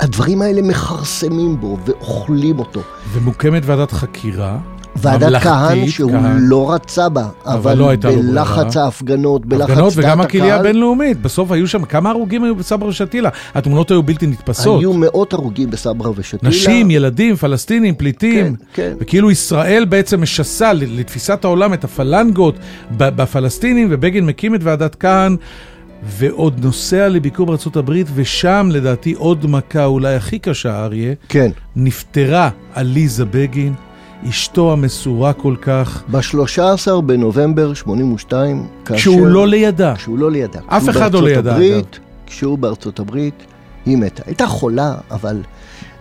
והדברים 0.00 0.42
האלה 0.42 0.62
מכרסמים 0.62 1.60
בו 1.60 1.78
ואוכלים 1.84 2.58
אותו. 2.58 2.80
ומוקמת 3.12 3.62
ועדת 3.66 3.92
חקירה. 3.92 4.58
ועדת 5.00 5.42
כהן 5.42 5.88
שהוא 5.88 6.12
כהן. 6.12 6.36
לא 6.38 6.72
רצה 6.72 7.08
בה, 7.08 7.28
אבל, 7.46 7.78
לא 7.78 7.88
הייתה 7.88 8.10
לו 8.10 8.22
בלחץ 8.22 8.56
ברירה. 8.56 8.84
ההפגנות, 8.84 9.46
בלחץ 9.46 9.70
הפגנות 9.70 9.94
דעת 9.94 10.04
וגם 10.04 10.20
הקהילה 10.20 10.46
הקהל, 10.46 10.60
הבינלאומית. 10.60 11.22
בסוף 11.22 11.50
היו 11.50 11.68
שם, 11.68 11.84
כמה 11.84 12.10
הרוגים 12.10 12.44
היו 12.44 12.54
בסברה 12.54 12.88
ושתילה? 12.88 13.30
התמונות 13.54 13.90
היו 13.90 14.02
בלתי 14.02 14.26
נתפסות. 14.26 14.80
היו 14.80 14.92
מאות 14.92 15.32
הרוגים 15.32 15.70
בסברה 15.70 16.10
ושתילה. 16.16 16.50
נשים, 16.50 16.90
ילדים, 16.90 17.36
פלסטינים, 17.36 17.94
פליטים. 17.94 18.56
כן, 18.56 18.64
כן. 18.72 18.92
וכאילו 19.00 19.30
ישראל 19.30 19.84
בעצם 19.84 20.22
משסה 20.22 20.72
לתפיסת 20.72 21.44
העולם 21.44 21.74
את 21.74 21.84
הפלנגות 21.84 22.54
בפלסטינים, 22.90 23.88
ובגין 23.90 24.26
מקים 24.26 24.54
את 24.54 24.60
ועדת 24.62 24.94
כהן, 24.94 25.36
ועוד 26.02 26.64
נוסע 26.64 27.08
לביקור 27.08 27.46
בארצות 27.46 27.76
הברית, 27.76 28.06
ושם 28.14 28.68
לדעתי 28.72 29.12
עוד 29.12 29.46
מכה 29.46 29.84
אולי 29.84 30.14
הכי 30.14 30.38
קשה, 30.38 30.84
אריה. 30.84 31.14
כן. 31.28 31.50
נפטרה 31.76 32.50
עליזה 32.74 33.24
בגין, 33.24 33.74
אשתו 34.28 34.72
המסורה 34.72 35.32
כל 35.32 35.54
כך. 35.62 36.02
ב-13 36.10 37.00
בנובמבר 37.00 37.74
82, 37.74 38.66
כאשר... 38.84 38.96
כשהוא 38.96 39.26
לא 39.26 39.46
לידה. 39.46 39.94
כשהוא 39.96 40.18
לא 40.18 40.30
לידה. 40.30 40.60
אף 40.66 40.88
אחד 40.88 41.14
לא 41.14 41.22
לידה, 41.22 41.52
הברית, 41.52 41.98
כשהוא 42.26 42.58
בארצות 42.58 42.98
הברית, 42.98 43.44
היא 43.86 43.96
מתה. 43.96 44.22
הייתה 44.26 44.46
חולה, 44.46 44.94
אבל 45.10 45.42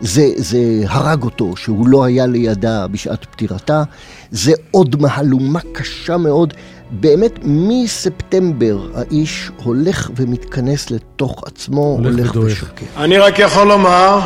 זה, 0.02 0.28
זה 0.36 0.60
הרג 0.88 1.24
אותו, 1.24 1.56
שהוא 1.58 1.88
לא 1.88 2.04
היה 2.04 2.26
לידה 2.26 2.88
בשעת 2.88 3.26
פטירתה. 3.26 3.84
זה 4.32 4.54
עוד 4.72 5.02
מהלומה 5.02 5.60
קשה 5.72 6.18
מאוד. 6.18 6.54
באמת, 6.92 7.40
מספטמבר 7.44 8.88
האיש 8.96 9.52
הולך 9.64 10.12
ומתכנס 10.16 10.92
לתוך 10.92 11.44
עצמו, 11.46 11.82
הולך 11.82 12.16
הולך 12.16 12.30
ודועך. 12.32 12.46
ושוקע. 12.46 12.86
אני 12.98 13.18
רק 13.18 13.40
יכול 13.40 13.68
לומר 13.68 14.20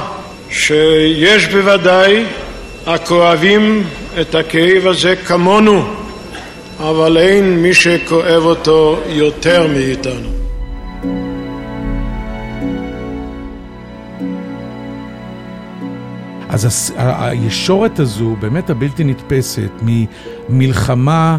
שיש 0.50 1.48
בוודאי 1.48 2.26
הכואבים 2.86 3.84
את 4.22 4.36
הכאב 4.36 4.88
הזה 4.88 5.16
כמונו, 5.16 5.84
אבל 6.80 7.18
אין 7.18 7.62
מי 7.62 7.74
שכואב 7.74 8.44
אותו 8.44 9.00
יותר 9.08 9.68
מאיתנו. 9.68 10.30
אז 16.50 16.94
הישורת 16.98 18.00
הזו, 18.00 18.36
באמת 18.40 18.70
הבלתי 18.70 19.04
נתפסת, 19.04 19.72
ממלחמה 20.50 21.38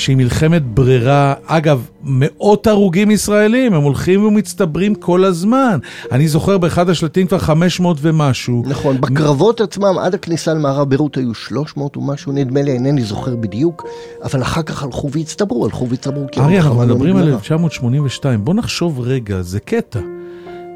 שהיא 0.00 0.16
מלחמת 0.16 0.62
ברירה, 0.64 1.34
אגב, 1.46 1.88
מאות 2.04 2.66
הרוגים 2.66 3.10
ישראלים, 3.10 3.74
הם 3.74 3.82
הולכים 3.82 4.24
ומצטברים 4.24 4.94
כל 4.94 5.24
הזמן. 5.24 5.78
אני 6.12 6.28
זוכר 6.28 6.58
באחד 6.58 6.88
השלטים 6.88 7.26
כבר 7.26 7.38
500 7.38 7.96
ומשהו. 8.00 8.62
נכון, 8.66 9.00
בקרבות 9.00 9.60
עצמם 9.60 9.98
עד 10.00 10.14
הכניסה 10.14 10.54
למערב 10.54 10.88
ביירות 10.88 11.16
היו 11.16 11.34
300 11.34 11.96
ומשהו, 11.96 12.32
נדמה 12.32 12.62
לי, 12.62 12.72
אינני 12.72 13.02
זוכר 13.02 13.36
בדיוק, 13.36 13.86
אבל 14.24 14.42
אחר 14.42 14.62
כך 14.62 14.82
הלכו 14.82 15.10
והצטברו, 15.10 15.64
הלכו 15.64 15.88
והצטברו 15.88 16.26
אריה, 16.38 16.60
אנחנו 16.60 16.80
לא 16.80 16.86
מדברים 16.86 17.16
על 17.16 17.22
נגמרה. 17.22 17.36
1982, 17.36 18.44
בוא 18.44 18.54
נחשוב 18.54 19.00
רגע, 19.00 19.42
זה 19.42 19.60
קטע. 19.60 20.00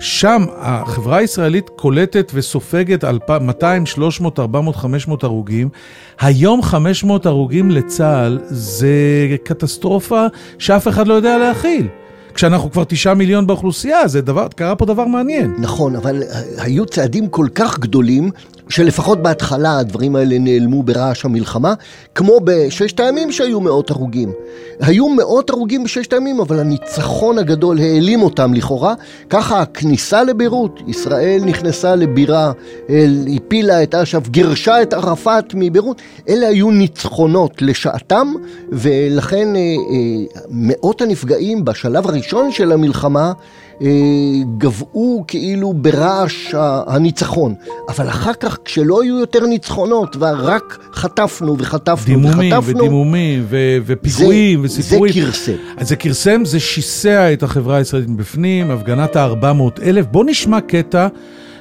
שם 0.05 0.45
החברה 0.57 1.17
הישראלית 1.17 1.69
קולטת 1.77 2.33
וסופגת 2.35 3.05
200, 3.41 3.87
300, 3.87 4.39
400, 4.39 4.77
500 4.77 5.25
הרוגים. 5.25 5.69
היום 6.21 6.63
500 6.63 7.27
הרוגים 7.27 7.71
לצה"ל 7.71 8.39
זה 8.49 8.89
קטסטרופה 9.45 10.27
שאף 10.59 10.89
אחד 10.89 11.07
לא 11.07 11.15
יודע 11.15 11.39
להכיל. 11.39 11.87
כשאנחנו 12.35 12.71
כבר 12.71 12.85
תשעה 12.85 13.15
מיליון 13.15 13.47
באוכלוסייה, 13.47 14.09
זה 14.09 14.21
דבר, 14.21 14.47
קרה 14.57 14.77
פה 14.77 14.87
דבר 14.87 15.05
מעניין. 15.05 15.55
נכון, 15.59 15.97
אבל 15.97 16.23
היו 16.59 16.87
צעדים 16.87 17.29
כל 17.29 17.47
כך 17.55 17.79
גדולים, 17.79 18.31
שלפחות 18.69 19.23
בהתחלה 19.23 19.79
הדברים 19.79 20.17
האלה 20.17 20.39
נעלמו 20.39 20.83
ברעש 20.83 21.25
המלחמה, 21.25 21.75
כמו 22.15 22.41
בששת 22.45 23.01
הימים 23.01 23.33
שהיו 23.33 23.61
מאות 23.61 23.91
הרוגים. 23.91 24.33
היו 24.81 25.09
מאות 25.09 25.51
הרוגים 25.51 25.85
בששת 25.85 26.13
הימים, 26.13 26.41
אבל 26.41 26.59
הניצחון 26.59 27.39
הגדול 27.39 27.79
העלים 27.79 28.23
אותם 28.23 28.55
לכאורה. 28.55 28.95
ככה 29.31 29.61
הכניסה 29.61 30.23
לביירות, 30.25 30.81
ישראל 30.89 31.41
נכנסה 31.45 31.95
לבירה, 31.95 32.53
הפילה 33.37 33.83
את 33.83 33.95
אש"ף, 33.95 34.29
גירשה 34.29 34.83
את 34.83 34.93
ערפאת 34.93 35.55
מביירות, 35.55 36.03
אלה 36.29 36.49
היו 36.49 36.71
ניצחונות 36.71 37.63
לשעתם, 37.63 38.35
ולכן 38.73 39.57
אה, 39.57 39.61
אה, 39.61 40.41
מאות 40.49 41.03
הנפגעים 41.03 41.65
בשלב 41.65 42.07
הראשון 42.07 42.53
של 42.53 42.73
המלחמה 42.73 43.33
גבעו 44.59 45.25
כאילו 45.29 45.73
ברעש 45.77 46.55
הניצחון. 46.87 47.55
אבל 47.89 48.09
אחר 48.09 48.33
כך, 48.35 48.59
כשלא 48.65 49.03
היו 49.03 49.19
יותר 49.19 49.47
ניצחונות, 49.47 50.17
ורק 50.21 50.79
חטפנו 50.95 51.59
וחטפנו 51.59 52.05
דימומים 52.07 52.53
וחטפנו, 52.53 52.79
ודימומים 52.79 53.45
ו- 53.49 53.79
ופיגועים 53.87 54.67
זה- 54.67 54.81
וסיפורים. 54.81 55.13
זה 55.13 55.21
כרסם. 55.21 55.53
אז 55.77 55.89
זה 55.89 55.97
כרסם, 55.97 56.45
זה 56.45 56.61
שיסע 56.61 57.33
את 57.33 57.43
החברה 57.43 57.77
הישראלית 57.77 58.09
מבפנים, 58.09 58.71
הפגנת 58.71 59.17
ה-400 59.17 59.83
אלף. 59.83 60.07
בוא 60.07 60.25
נשמע 60.25 60.61
קטע 60.61 61.09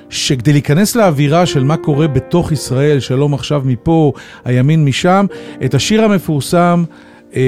שכדי 0.10 0.52
להיכנס 0.52 0.96
לאווירה 0.96 1.46
של 1.46 1.64
מה 1.64 1.78
קורה 1.78 2.08
בתוך 2.08 2.52
ישראל, 2.52 3.00
שלום 3.00 3.34
עכשיו 3.34 3.62
מפה, 3.66 4.12
הימין 4.46 4.86
משם, 4.86 5.26
את 5.66 5.74
השיר 5.74 6.04
המפורסם 6.04 6.84
אה, 6.90 6.96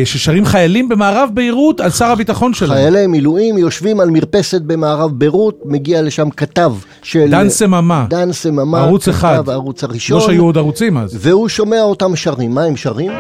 ששרים 0.06 0.46
חיילים 0.46 0.90
במערב 0.90 1.30
ביירות 1.34 1.82
על 1.82 1.90
שר 1.90 2.06
הביטחון 2.06 2.54
שלנו. 2.54 2.74
חיילי 2.74 3.08
מילואים 3.08 3.58
יושבים 3.58 4.00
על 4.00 4.10
מרפסת 4.10 4.62
במערב 4.62 5.12
ביירות, 5.12 5.60
מגיע 5.66 6.02
לשם 6.02 6.30
כתב 6.30 6.74
של... 7.04 7.28
דן 7.32 7.50
סממה. 7.50 8.06
דן 8.10 8.32
סממה, 8.32 8.80
ערוץ 8.80 9.04
כתב 9.04 9.12
אחד. 9.12 9.50
הערוץ 9.50 9.84
הראשון. 9.84 10.20
לא 10.20 10.26
שהיו 10.26 10.44
עוד 10.44 10.58
ערוצים 10.58 10.98
אז. 10.98 11.18
והוא 11.20 11.50
שומע 11.50 11.82
אותם 11.82 12.16
שרים. 12.16 12.52
מה 12.52 12.64
הם 12.64 12.76
שרים? 12.76 13.12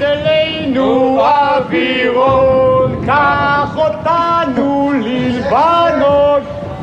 אלינו 0.00 1.20
אווירון, 1.20 3.06
קח 3.06 3.76
אותנו 3.76 4.92
ללבנון, 5.04 6.40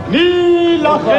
נילחם 0.10 1.12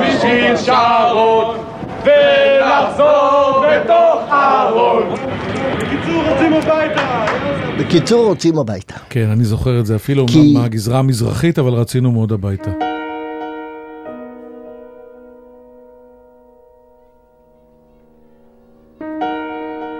בשביל 0.00 0.56
שרון, 0.56 1.56
ונחזור 2.04 3.64
בתוך 3.68 4.20
ארון. 4.32 5.02
בקיצור 6.30 6.48
רוצים 6.50 6.54
הביתה! 6.54 7.26
בקיצור, 7.78 8.26
רוצים 8.26 8.58
הביתה. 8.58 8.94
כן, 9.10 9.28
אני 9.30 9.44
זוכר 9.44 9.80
את 9.80 9.86
זה 9.86 9.96
אפילו 9.96 10.26
כי- 10.26 10.54
מהגזרה 10.54 10.98
המזרחית, 10.98 11.58
אבל 11.58 11.72
רצינו 11.72 12.12
מאוד 12.12 12.32
הביתה. 12.32 12.70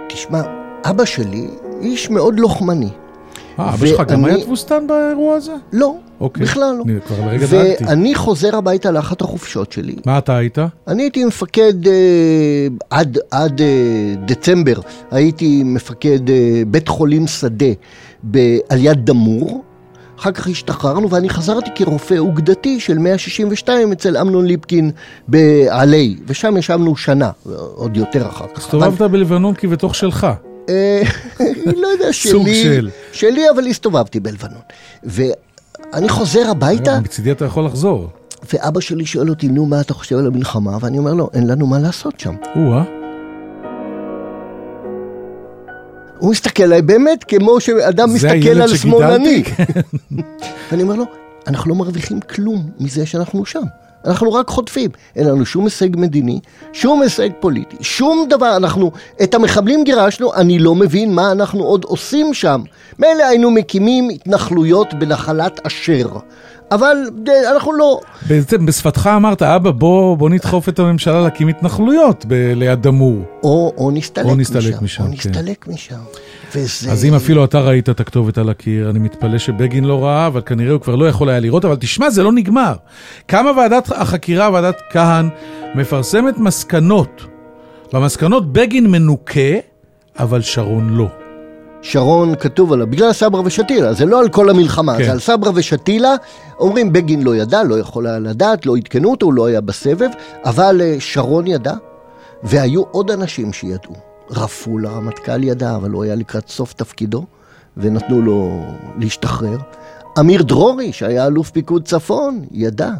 תשמע, 0.09 0.41
אבא 0.89 1.05
שלי 1.05 1.47
איש 1.81 2.09
מאוד 2.09 2.39
לוחמני. 2.39 2.89
אה, 3.59 3.73
אבא 3.73 3.85
שלך 3.87 4.01
גם 4.07 4.25
היה 4.25 4.41
תבוסתן 4.43 4.87
באירוע 4.87 5.35
הזה? 5.35 5.53
לא, 5.73 5.95
אוקיי. 6.21 6.43
בכלל 6.43 6.75
לא. 6.77 6.83
אני 6.85 7.01
כבר 7.01 7.25
לרגע 7.25 7.45
דאגתי. 7.45 7.83
ואני 7.85 8.15
חוזר 8.15 8.55
הביתה 8.55 8.91
לאחת 8.91 9.21
החופשות 9.21 9.71
שלי. 9.71 9.95
מה 10.05 10.17
אתה 10.17 10.37
היית? 10.37 10.57
אני 10.87 11.03
הייתי 11.03 11.25
מפקד 11.25 11.87
אה, 11.87 11.93
עד, 12.89 13.17
עד 13.31 13.61
אה, 13.61 13.67
דצמבר, 14.25 14.79
הייתי 15.11 15.63
מפקד 15.65 16.29
אה, 16.29 16.61
בית 16.67 16.87
חולים 16.87 17.27
שדה 17.27 17.65
ב- 18.31 18.57
על 18.69 18.77
יד 18.81 19.05
דמור. 19.05 19.63
אחר 20.19 20.31
כך 20.31 20.47
השתחררנו 20.47 21.09
ואני 21.09 21.29
חזרתי 21.29 21.69
כרופא 21.75 22.15
אוגדתי 22.17 22.79
של 22.79 22.97
162 22.97 23.91
אצל 23.91 24.17
אמנון 24.17 24.45
ליפקין 24.45 24.91
בעלי, 25.27 26.15
ושם 26.27 26.57
ישבנו 26.57 26.95
שנה, 26.95 27.31
עוד 27.75 27.97
יותר 27.97 28.27
אחר 28.27 28.45
כך. 28.53 28.57
הסתובבת 28.57 29.01
בלבנון 29.11 29.53
כבתוך 29.55 29.95
שלך. 29.95 30.27
אה, 30.69 31.01
אני 31.67 31.81
לא 31.81 31.87
יודע, 31.87 32.11
סוג 32.11 32.45
שלי, 32.47 32.63
של. 32.63 32.89
שלי, 33.11 33.49
אבל 33.49 33.67
הסתובבתי 33.67 34.19
בלבנון. 34.19 34.61
ואני 35.93 36.09
חוזר 36.09 36.49
הביתה, 36.51 36.99
מצידי 36.99 37.31
אתה 37.31 37.45
יכול 37.45 37.65
לחזור. 37.65 38.07
ואבא 38.53 38.79
שלי 38.79 39.05
שואל 39.05 39.29
אותי, 39.29 39.47
נו, 39.47 39.65
מה 39.65 39.81
אתה 39.81 39.93
חושב 39.93 40.17
על 40.17 40.27
המלחמה? 40.27 40.77
ואני 40.81 40.97
אומר 40.97 41.13
לו, 41.13 41.29
אין 41.33 41.47
לנו 41.47 41.67
מה 41.67 41.79
לעשות 41.79 42.19
שם. 42.19 42.35
או-אה. 42.55 42.83
הוא 46.19 46.31
מסתכל 46.31 46.63
עליי 46.63 46.81
באמת 46.81 47.23
כמו 47.23 47.59
שאדם 47.59 48.13
מסתכל 48.13 48.61
על 48.61 48.75
שמאלני. 48.75 49.43
שגידלתי? 49.43 50.21
ואני 50.71 50.83
אומר 50.83 50.95
לו, 50.95 51.05
אנחנו 51.47 51.69
לא 51.69 51.75
מרוויחים 51.75 52.19
כלום 52.19 52.69
מזה 52.79 53.05
שאנחנו 53.05 53.45
שם. 53.45 53.63
אנחנו 54.05 54.33
רק 54.33 54.47
חוטפים. 54.47 54.89
אין 55.15 55.27
לנו 55.27 55.45
שום 55.45 55.63
הישג 55.63 55.89
מדיני, 55.97 56.39
שום 56.73 57.01
הישג 57.01 57.29
פוליטי, 57.39 57.75
שום 57.81 58.25
דבר. 58.29 58.55
אנחנו, 58.57 58.91
את 59.23 59.33
המחבלים 59.33 59.83
גירשנו, 59.83 60.33
אני 60.33 60.59
לא 60.59 60.75
מבין 60.75 61.15
מה 61.15 61.31
אנחנו 61.31 61.63
עוד 61.63 61.83
עושים 61.83 62.33
שם. 62.33 62.61
מילא 62.99 63.23
היינו 63.23 63.51
מקימים 63.51 64.09
התנחלויות 64.09 64.93
בנחלת 64.93 65.59
אשר. 65.67 66.07
אבל 66.71 66.97
אה, 67.29 67.51
אנחנו 67.51 67.73
לא. 67.73 67.99
בעצם 68.27 68.65
בשפתך 68.65 69.09
אמרת, 69.15 69.41
אבא, 69.41 69.71
בוא, 69.71 70.17
בוא 70.17 70.29
נדחוף 70.29 70.69
את 70.69 70.79
הממשלה 70.79 71.21
להקים 71.21 71.47
התנחלויות 71.47 72.25
ב- 72.27 72.33
ליד 72.55 72.81
דמור. 72.81 73.17
או, 73.43 73.73
או 73.77 73.91
נסתלק 73.91 74.25
או 74.25 74.35
נסתלק 74.35 74.81
משם. 74.81 74.83
משם, 74.83 75.03
או 75.03 75.07
כן. 75.07 75.29
נסתלק 75.29 75.67
משם. 75.67 75.95
וזה... 76.55 76.91
אז 76.91 77.05
אם 77.05 77.13
אפילו 77.13 77.45
אתה 77.45 77.59
ראית 77.59 77.89
את 77.89 77.99
הכתובת 77.99 78.37
על 78.37 78.49
הקיר, 78.49 78.89
אני 78.89 78.99
מתפלא 78.99 79.37
שבגין 79.37 79.83
לא 79.83 80.03
ראה, 80.03 80.27
אבל 80.27 80.41
כנראה 80.45 80.71
הוא 80.71 80.81
כבר 80.81 80.95
לא 80.95 81.09
יכול 81.09 81.29
היה 81.29 81.39
לראות, 81.39 81.65
אבל 81.65 81.75
תשמע, 81.75 82.09
זה 82.09 82.23
לא 82.23 82.31
נגמר. 82.31 82.73
כמה 83.27 83.51
ועדת 83.57 83.91
החקירה, 83.91 84.49
ועדת 84.53 84.81
כהן, 84.91 85.29
מפרסמת 85.75 86.37
מסקנות. 86.37 87.25
במסקנות 87.93 88.53
בגין 88.53 88.87
מנוקה, 88.87 89.53
אבל 90.19 90.41
שרון 90.41 90.89
לא. 90.89 91.07
שרון 91.81 92.35
כתוב 92.35 92.73
עליו, 92.73 92.87
בגלל 92.87 93.13
סברה 93.13 93.41
ושתילה, 93.45 93.93
זה 93.93 94.05
לא 94.05 94.19
על 94.19 94.29
כל 94.29 94.49
המלחמה, 94.49 94.97
כן. 94.97 95.03
זה 95.03 95.11
על 95.11 95.19
סברה 95.19 95.51
ושתילה. 95.55 96.15
אומרים 96.59 96.93
בגין 96.93 97.23
לא 97.23 97.35
ידע, 97.35 97.63
לא 97.63 97.79
יכול 97.79 98.07
היה 98.07 98.19
לדעת, 98.19 98.65
לא 98.65 98.77
עדכנו 98.77 99.11
אותו, 99.11 99.25
הוא 99.25 99.33
לא 99.33 99.45
היה 99.45 99.61
בסבב, 99.61 100.09
אבל 100.45 100.81
אה, 100.81 100.95
שרון 100.99 101.47
ידע, 101.47 101.73
והיו 102.43 102.81
עוד 102.91 103.11
אנשים 103.11 103.53
שידעו. 103.53 104.10
רפול 104.31 104.85
הרמטכ"ל 104.85 105.43
ידע, 105.43 105.75
אבל 105.75 105.91
הוא 105.91 106.03
היה 106.03 106.15
לקראת 106.15 106.49
סוף 106.49 106.73
תפקידו, 106.73 107.25
ונתנו 107.77 108.21
לו 108.21 108.65
להשתחרר. 108.97 109.57
אמיר 110.19 110.43
דרורי, 110.43 110.93
שהיה 110.93 111.27
אלוף 111.27 111.49
פיקוד 111.49 111.85
צפון, 111.85 112.45
ידע. 112.51 112.91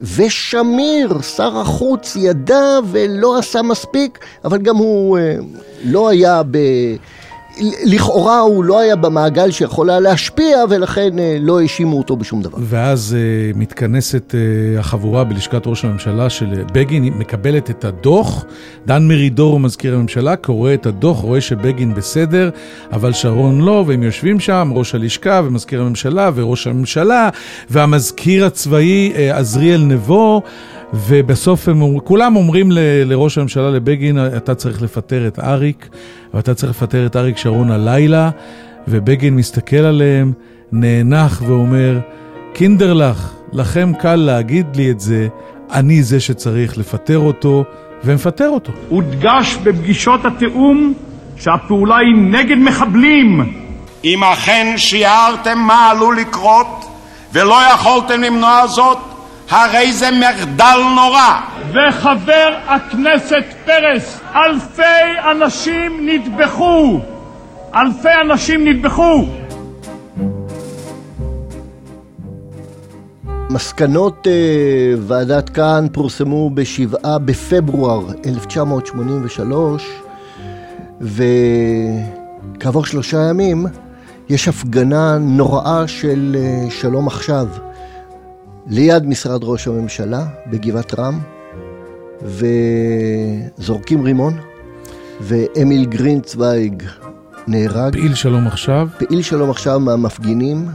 ושמיר, 0.00 1.22
שר 1.22 1.58
החוץ, 1.58 2.16
ידע 2.16 2.78
ולא 2.90 3.38
עשה 3.38 3.62
מספיק, 3.62 4.18
אבל 4.44 4.58
גם 4.58 4.76
הוא 4.76 5.18
אה, 5.18 5.36
לא 5.84 6.08
היה 6.08 6.42
ב... 6.50 6.58
לכאורה 7.84 8.40
הוא 8.40 8.64
לא 8.64 8.80
היה 8.80 8.96
במעגל 8.96 9.50
שיכול 9.50 9.90
היה 9.90 10.00
להשפיע, 10.00 10.58
ולכן 10.70 11.18
אה, 11.18 11.36
לא 11.40 11.60
האשימו 11.60 11.98
אותו 11.98 12.16
בשום 12.16 12.42
דבר. 12.42 12.58
ואז 12.60 13.16
uh, 13.52 13.58
מתכנסת 13.58 14.34
uh, 14.34 14.80
החבורה 14.80 15.24
בלשכת 15.24 15.66
ראש 15.66 15.84
הממשלה 15.84 16.30
של 16.30 16.62
בגין, 16.72 17.04
מקבלת 17.04 17.70
את 17.70 17.84
הדוח, 17.84 18.44
דן 18.86 19.08
מרידור, 19.08 19.60
מזכיר 19.60 19.94
הממשלה, 19.94 20.36
קורא 20.36 20.74
את 20.74 20.86
הדוח, 20.86 21.20
רואה 21.20 21.40
שבגין 21.40 21.94
בסדר, 21.94 22.50
אבל 22.92 23.12
שרון 23.12 23.60
לא, 23.60 23.84
והם 23.86 24.02
יושבים 24.02 24.40
שם, 24.40 24.70
ראש 24.74 24.94
הלשכה 24.94 25.40
ומזכיר 25.44 25.80
הממשלה 25.82 26.30
וראש 26.34 26.66
הממשלה, 26.66 27.28
והמזכיר 27.70 28.46
הצבאי 28.46 29.12
עזריאל 29.32 29.80
נבו, 29.80 30.42
ובסוף 30.94 31.68
הם, 31.68 31.82
אומר- 31.82 32.00
כולם 32.04 32.36
אומרים 32.36 32.72
ל, 32.72 32.78
לראש 33.04 33.38
הממשלה, 33.38 33.70
לבגין, 33.70 34.18
אתה 34.36 34.54
צריך 34.54 34.82
לפטר 34.82 35.26
את 35.26 35.38
אריק, 35.38 35.88
ואתה 36.34 36.54
צריך 36.54 36.70
לפטר 36.70 37.06
את 37.06 37.16
אריק 37.16 37.36
שרון 37.36 37.70
הלילה, 37.70 38.30
ובגין 38.88 39.36
מסתכל 39.36 39.76
עליהם, 39.76 40.32
נאנח 40.72 41.42
ואומר, 41.46 41.98
קינדרלך, 42.52 43.32
לכם 43.52 43.92
קל 43.98 44.16
להגיד 44.16 44.66
לי 44.76 44.90
את 44.90 45.00
זה, 45.00 45.28
אני 45.72 46.02
זה 46.02 46.20
שצריך 46.20 46.78
לפטר 46.78 47.18
אותו, 47.18 47.64
ומפטר 48.04 48.48
אותו. 48.48 48.72
הודגש 48.88 49.56
בפגישות 49.62 50.24
התיאום 50.24 50.94
שהפעולה 51.36 51.96
היא 51.96 52.16
נגד 52.16 52.56
מחבלים. 52.56 53.52
אם 54.04 54.24
אכן 54.24 54.74
שיערתם 54.76 55.58
מה 55.58 55.90
עלול 55.90 56.16
לקרות 56.16 56.84
ולא 57.32 57.56
יכולתם 57.74 58.22
למנוע 58.22 58.66
זאת, 58.66 58.98
הרי 59.52 59.92
זה 59.92 60.08
מחדל 60.10 60.80
נורא. 60.94 61.40
וחבר 61.72 62.58
הכנסת 62.66 63.44
פרס, 63.64 64.20
אלפי 64.34 64.82
אנשים 65.30 66.08
נטבחו! 66.08 67.00
אלפי 67.74 68.08
אנשים 68.24 68.68
נטבחו! 68.68 69.24
מסקנות 73.50 74.26
אה, 74.26 74.32
ועדת 74.98 75.50
כהן 75.50 75.88
פורסמו 75.92 76.50
ב-7 76.50 77.08
בפברואר 77.24 78.06
1983, 78.26 79.90
וכעבור 81.00 82.84
שלושה 82.86 83.18
ימים 83.30 83.66
יש 84.28 84.48
הפגנה 84.48 85.18
נוראה 85.18 85.88
של 85.88 86.36
אה, 86.38 86.70
שלום 86.70 87.06
עכשיו 87.06 87.46
ליד 88.66 89.06
משרד 89.06 89.40
ראש 89.44 89.68
הממשלה 89.68 90.26
בגבעת 90.46 90.98
רם, 90.98 91.20
וזורקים 92.22 94.02
רימון, 94.02 94.36
ואמיל 95.20 95.84
גרינצוויג 95.84 96.82
נהרג. 97.46 97.92
פעיל 97.92 98.14
שלום 98.14 98.46
עכשיו. 98.46 98.88
פעיל 98.98 99.22
שלום 99.22 99.50
עכשיו 99.50 99.80
מהמפגינים. 99.80 100.68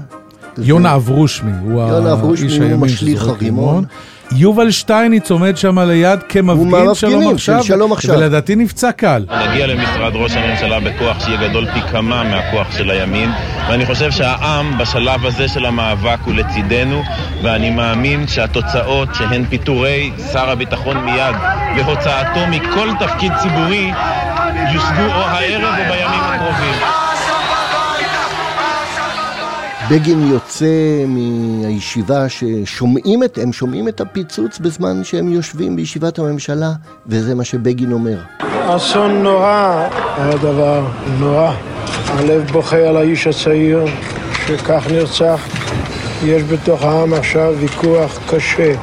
יונה 0.58 0.96
אברושמי, 0.96 1.52
הוא 1.64 1.82
יונה 1.82 2.14
אברושמי 2.14 2.48
האיש 2.48 2.58
הוא 2.58 2.64
הימין 2.64 2.80
משליך 2.80 3.22
שזורק 3.22 3.38
הרימון. 3.38 3.86
יובל 4.32 4.72
שטייניץ 4.72 5.32
עומד 5.32 5.58
שם 5.58 5.80
ליד 5.80 6.20
כמפגין 6.30 6.94
שלום 6.94 7.24
של 7.24 7.34
עכשיו, 7.34 7.64
שלום 7.64 7.92
עכשיו. 7.92 8.16
ולדעתי 8.16 8.56
נפצע 8.56 8.92
קל. 8.92 9.26
נגיע 9.50 9.68
למשרד 9.68 10.16
ראש 10.16 10.32
הממשלה 10.36 10.80
בכוח 10.80 11.26
שיהיה 11.26 11.50
גדול 11.50 11.68
פי 11.74 11.82
כמה 11.82 12.24
מהכוח 12.24 12.78
של 12.78 12.90
הימין 12.90 13.30
ואני 13.70 13.86
חושב 13.86 14.12
שהעם 14.12 14.78
בשלב 14.78 15.26
הזה 15.26 15.48
של 15.48 15.66
המאבק 15.66 16.18
הוא 16.26 16.34
לצידנו 16.34 17.04
ואני 17.44 17.70
מאמין 17.70 18.28
שהתוצאות 18.28 19.10
שהן 19.16 19.46
פיטורי 19.50 20.12
שר 20.34 20.50
הביטחון 20.50 20.98
מיד 20.98 21.36
והוצאתו 21.78 22.40
מכל 22.50 22.90
תפקיד 23.00 23.32
ציבורי 23.42 23.92
יושגו 24.74 25.06
או 25.16 25.22
הערב 25.22 25.76
או 25.80 25.94
בימים 25.94 26.22
הקרובים. 26.24 27.07
בגין 29.92 30.32
יוצא 30.32 30.66
מהישיבה 31.08 32.30
ששומעים 32.30 33.24
את, 33.24 33.38
הם 33.38 33.54
שומעים 33.54 33.88
את 33.88 34.02
הפיצוץ 34.02 34.60
בזמן 34.60 35.04
שהם 35.04 35.32
יושבים 35.32 35.76
בישיבת 35.76 36.20
הממשלה, 36.20 36.72
וזה 37.08 37.36
מה 37.36 37.44
שבגין 37.44 37.92
אומר. 37.92 38.18
אסון 38.76 39.24
נורא, 39.24 39.88
הדבר 40.18 40.86
נורא. 41.20 41.54
הלב 42.08 42.52
בוכה 42.52 42.78
על 42.78 42.98
האיש 42.98 43.28
הצעיר 43.28 43.86
שכך 44.46 44.88
נרצח. 44.92 45.48
יש 46.26 46.44
בתוך 46.44 46.84
העם 46.84 47.14
עכשיו 47.14 47.54
ויכוח 47.60 48.20
קשה, 48.30 48.74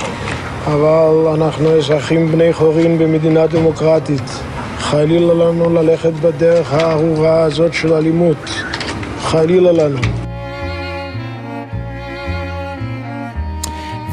אבל 0.66 1.34
אנחנו 1.34 1.78
אזרחים 1.78 2.32
בני 2.32 2.52
חורין 2.52 2.98
במדינה 2.98 3.46
דמוקרטית. 3.46 4.30
חלילה 4.78 5.34
לנו 5.34 5.70
ללכת 5.70 6.12
בדרך 6.12 6.72
הארורה 6.72 7.42
הזאת 7.42 7.74
של 7.74 7.92
אלימות. 7.92 8.50
חלילה 9.20 9.72
לנו. 9.72 10.23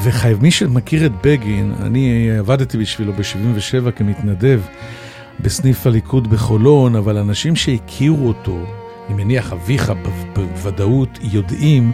ומי 0.04 0.52
שמכיר 0.52 1.06
את 1.06 1.12
בגין, 1.24 1.74
אני 1.82 2.32
עבדתי 2.40 2.78
בשבילו 2.78 3.14
ב-77 3.14 3.92
כמתנדב 3.92 4.62
בסניף 5.40 5.88
הליכוד 5.88 6.30
בחולון, 6.30 6.96
אבל 6.96 7.18
אנשים 7.18 7.56
שהכירו 7.56 8.28
אותו 8.28 8.66
אני 9.10 9.24
מניח 9.24 9.54
אביך 9.54 9.94
בוודאות, 10.34 11.20
יודעים 11.22 11.92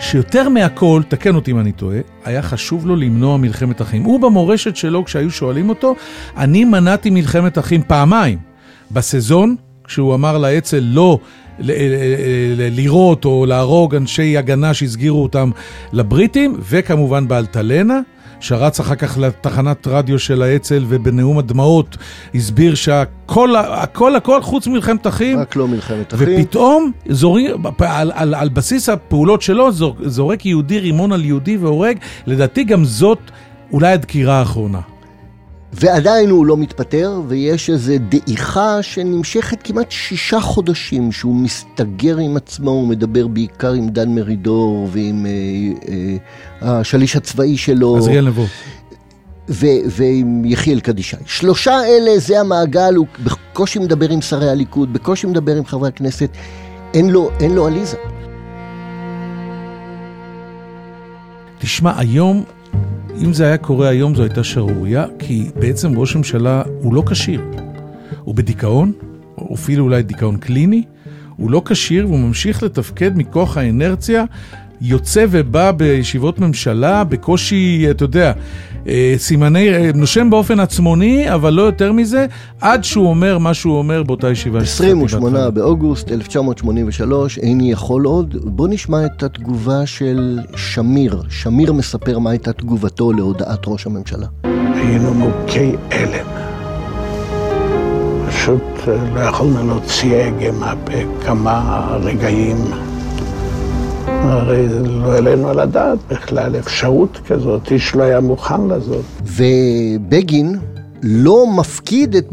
שיותר 0.00 0.48
מהכל, 0.48 1.02
תקן 1.08 1.34
אותי 1.34 1.50
אם 1.50 1.58
אני 1.58 1.72
טועה, 1.72 1.98
היה 2.24 2.42
חשוב 2.42 2.86
לו 2.86 2.96
למנוע 2.96 3.36
מלחמת 3.36 3.82
אחים. 3.82 4.02
הוא 4.02 4.20
במורשת 4.20 4.76
שלו, 4.76 5.04
כשהיו 5.04 5.30
שואלים 5.30 5.68
אותו, 5.68 5.94
אני 6.36 6.64
מנעתי 6.64 7.10
מלחמת 7.10 7.58
אחים 7.58 7.82
פעמיים. 7.86 8.38
בסזון, 8.90 9.56
כשהוא 9.84 10.14
אמר 10.14 10.38
לאצ"ל 10.38 10.80
לא 10.80 11.18
לירות 11.58 13.24
או 13.24 13.46
להרוג 13.46 13.94
אנשי 13.94 14.36
הגנה 14.36 14.74
שהסגירו 14.74 15.22
אותם 15.22 15.50
לבריטים, 15.92 16.56
וכמובן 16.60 17.28
באלטלנה. 17.28 18.00
שרץ 18.42 18.80
אחר 18.80 18.94
כך 18.94 19.18
לתחנת 19.18 19.86
רדיו 19.86 20.18
של 20.18 20.42
האצ"ל 20.42 20.84
ובנאום 20.88 21.38
הדמעות 21.38 21.96
הסביר 22.34 22.74
שהכל, 22.74 23.56
הכל, 23.56 24.16
הכל 24.16 24.42
חוץ 24.42 24.66
ממלחמת 24.66 25.06
אחים. 25.06 25.38
רק 25.38 25.56
לא 25.56 25.68
מלחמת 25.68 26.14
אחים. 26.14 26.28
ופתאום 26.30 26.92
זורי, 27.08 27.48
על, 27.78 28.12
על, 28.14 28.34
על 28.34 28.48
בסיס 28.48 28.88
הפעולות 28.88 29.42
שלו 29.42 29.68
זורק 30.00 30.46
יהודי 30.46 30.78
רימון 30.78 31.12
על 31.12 31.24
יהודי 31.24 31.56
והורג, 31.56 31.96
לדעתי 32.26 32.64
גם 32.64 32.84
זאת 32.84 33.18
אולי 33.72 33.92
הדקירה 33.92 34.38
האחרונה. 34.38 34.91
ועדיין 35.72 36.30
הוא 36.30 36.46
לא 36.46 36.56
מתפטר, 36.56 37.20
ויש 37.28 37.70
איזו 37.70 37.92
דעיכה 38.08 38.82
שנמשכת 38.82 39.62
כמעט 39.64 39.90
שישה 39.90 40.40
חודשים, 40.40 41.12
שהוא 41.12 41.36
מסתגר 41.36 42.16
עם 42.18 42.36
עצמו, 42.36 42.70
הוא 42.70 42.88
מדבר 42.88 43.26
בעיקר 43.26 43.72
עם 43.72 43.88
דן 43.88 44.14
מרידור 44.14 44.88
ועם 44.92 45.26
אה, 45.26 45.32
אה, 45.88 46.80
השליש 46.80 47.16
הצבאי 47.16 47.56
שלו. 47.56 47.96
עזריאל 47.96 48.26
נבו. 48.26 48.46
ועם 49.86 50.42
יחיאל 50.44 50.80
קדישאי. 50.80 51.18
שלושה 51.26 51.84
אלה, 51.84 52.18
זה 52.18 52.40
המעגל, 52.40 52.94
הוא 52.94 53.06
בקושי 53.24 53.78
מדבר 53.78 54.10
עם 54.10 54.20
שרי 54.20 54.50
הליכוד, 54.50 54.92
בקושי 54.92 55.26
מדבר 55.26 55.56
עם 55.56 55.64
חברי 55.64 55.88
הכנסת, 55.88 56.30
אין 56.94 57.10
לו, 57.10 57.30
אין 57.40 57.54
לו 57.54 57.66
עליזה. 57.66 57.96
תשמע, 61.58 61.92
היום 61.98 62.44
אם 63.20 63.32
זה 63.32 63.46
היה 63.46 63.56
קורה 63.56 63.88
היום 63.88 64.14
זו 64.14 64.22
הייתה 64.22 64.44
שערורייה, 64.44 65.04
כי 65.18 65.50
בעצם 65.60 65.98
ראש 65.98 66.14
הממשלה 66.14 66.62
הוא 66.80 66.94
לא 66.94 67.02
כשיר. 67.10 67.40
הוא 68.24 68.34
בדיכאון, 68.34 68.92
או 69.38 69.54
אפילו 69.54 69.84
אולי 69.84 70.02
דיכאון 70.02 70.36
קליני, 70.36 70.82
הוא 71.36 71.50
לא 71.50 71.62
כשיר 71.64 72.06
והוא 72.06 72.18
ממשיך 72.18 72.62
לתפקד 72.62 73.10
מכוח 73.16 73.56
האנרציה, 73.56 74.24
יוצא 74.80 75.26
ובא 75.30 75.72
בישיבות 75.72 76.38
ממשלה, 76.38 77.04
בקושי, 77.04 77.86
אתה 77.90 78.04
יודע, 78.04 78.32
סימני, 79.16 79.74
אה, 79.74 79.90
נושם 79.94 80.30
באופן 80.30 80.60
עצמוני, 80.60 81.34
אבל 81.34 81.52
לא 81.52 81.62
יותר 81.62 81.92
מזה, 81.92 82.26
עד 82.60 82.84
שהוא 82.84 83.06
אומר 83.06 83.38
מה 83.38 83.54
שהוא 83.54 83.78
אומר 83.78 84.02
באותה 84.02 84.30
ישיבה. 84.30 84.60
28 84.60 85.50
באוגוסט 85.50 86.12
1983, 86.12 87.38
איני 87.38 87.72
יכול 87.72 88.04
עוד. 88.04 88.36
בוא 88.44 88.68
נשמע 88.68 89.06
את 89.06 89.22
התגובה 89.22 89.86
של 89.86 90.38
שמיר. 90.56 91.22
שמיר 91.28 91.72
מספר 91.72 92.18
מה 92.18 92.30
הייתה 92.30 92.52
תגובתו 92.52 93.12
להודעת 93.12 93.64
ראש 93.66 93.86
הממשלה. 93.86 94.26
היינו 94.74 95.14
מוכי 95.14 95.72
הלם. 95.90 96.26
פשוט 98.28 98.88
אה, 98.88 98.96
לא 99.14 99.20
יכולנו 99.20 99.66
להוציא 99.66 100.16
הגה 100.16 100.52
מהפה 100.52 101.22
כמה 101.24 101.86
רגעים. 102.02 102.56
הרי 104.06 104.68
לא 104.84 105.12
העלינו 105.12 105.48
על 105.48 105.60
הדעת 105.60 105.98
בכלל 106.10 106.56
אפשרות 106.58 107.20
כזאת, 107.26 107.70
איש 107.70 107.94
לא 107.94 108.02
היה 108.02 108.20
מוכן 108.20 108.68
לזאת. 108.68 109.04
ובגין 109.24 110.58
לא 111.02 111.46
מפקיד 111.56 112.16
את 112.16 112.28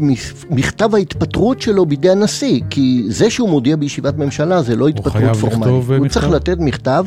מכתב 0.50 0.94
ההתפטרות 0.94 1.62
שלו 1.62 1.86
בידי 1.86 2.10
הנשיא, 2.10 2.60
כי 2.70 3.04
זה 3.08 3.30
שהוא 3.30 3.48
מודיע 3.48 3.76
בישיבת 3.76 4.18
ממשלה 4.18 4.62
זה 4.62 4.76
לא 4.76 4.88
התפטרות 4.88 5.36
פורמלית. 5.40 5.88
הוא 5.88 5.96
מכתב. 5.98 6.08
צריך 6.08 6.28
לתת 6.28 6.56
מכתב, 6.60 7.04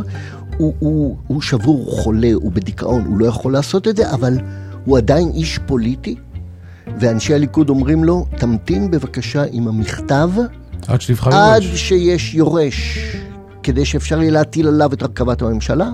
הוא, 0.57 0.73
הוא, 0.79 1.15
הוא 1.27 1.41
שבור, 1.41 1.77
הוא 1.77 1.91
חולה, 1.91 2.33
הוא 2.33 2.51
בדיכאון, 2.51 3.05
הוא 3.05 3.17
לא 3.17 3.25
יכול 3.25 3.53
לעשות 3.53 3.87
את 3.87 3.97
זה, 3.97 4.11
אבל 4.11 4.37
הוא 4.85 4.97
עדיין 4.97 5.31
איש 5.33 5.59
פוליטי, 5.65 6.15
ואנשי 6.99 7.33
הליכוד 7.33 7.69
אומרים 7.69 8.03
לו, 8.03 8.25
תמתין 8.37 8.91
בבקשה 8.91 9.43
עם 9.51 9.67
המכתב 9.67 10.29
עד, 10.87 10.99
עד 11.31 11.61
שיש 11.75 12.35
יורש. 12.35 12.99
כדי 13.63 13.85
שאפשר 13.85 14.21
יהיה 14.21 14.31
להטיל 14.31 14.67
עליו 14.67 14.93
את 14.93 15.01
הרכבת 15.01 15.41
הממשלה. 15.41 15.89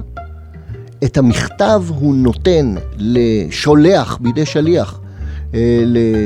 את 1.03 1.17
המכתב 1.17 1.83
הוא 1.87 2.15
נותן 2.15 2.75
לשולח 2.97 4.17
בידי 4.21 4.45
שליח 4.45 4.99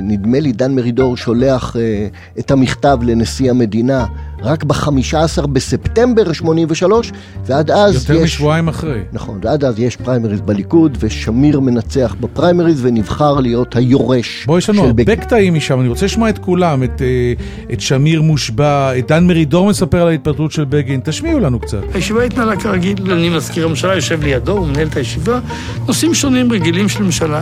נדמה 0.03 0.39
לי 0.39 0.51
דן 0.51 0.75
מרידור 0.75 1.17
שולח 1.17 1.75
אה, 1.75 2.07
את 2.39 2.51
המכתב 2.51 2.97
לנשיא 3.01 3.49
המדינה 3.49 4.05
רק 4.43 4.63
ב-15 4.63 5.47
בספטמבר 5.47 6.33
83, 6.33 7.11
ועד 7.45 7.71
אז 7.71 7.93
יותר 7.93 7.97
יש... 7.97 8.09
יותר 8.09 8.23
משבועיים 8.23 8.67
אחרי. 8.67 8.99
נכון, 9.13 9.39
ועד 9.43 9.63
אז 9.63 9.79
יש 9.79 9.95
פריימריז 9.95 10.41
בליכוד, 10.41 10.97
ושמיר 10.99 11.59
מנצח 11.59 12.15
בפריימריז 12.19 12.85
ונבחר 12.85 13.39
להיות 13.39 13.75
היורש 13.75 14.27
של 14.27 14.39
בגין. 14.39 14.47
בוא, 14.47 14.57
יש 14.57 14.69
לנו 14.69 14.83
הרבה 14.83 15.15
קטעים 15.15 15.53
משם, 15.53 15.79
אני 15.79 15.87
רוצה 15.87 16.05
לשמוע 16.05 16.29
את 16.29 16.37
כולם, 16.37 16.83
את, 16.83 17.01
אה, 17.01 17.33
את 17.73 17.81
שמיר 17.81 18.21
מושבע, 18.21 18.97
את 18.97 19.07
דן 19.07 19.27
מרידור 19.27 19.69
מספר 19.69 20.01
על 20.01 20.07
ההתפטרות 20.07 20.51
של 20.51 20.65
בגין, 20.65 20.99
תשמיעו 21.03 21.39
לנו 21.39 21.59
קצת. 21.59 21.81
הישיבה 21.93 22.23
התנהלה 22.23 22.55
כרגיל, 22.55 23.11
אני 23.11 23.29
מזכיר 23.29 23.65
הממשלה, 23.65 23.95
יושב 23.95 24.23
לידו, 24.23 24.51
הוא 24.51 24.67
מנהל 24.67 24.87
את 24.87 24.95
הישיבה, 24.95 25.39
נושאים 25.87 26.13
שונים 26.13 26.51
רגילים 26.51 26.89
של 26.89 27.03
ממשלה. 27.03 27.41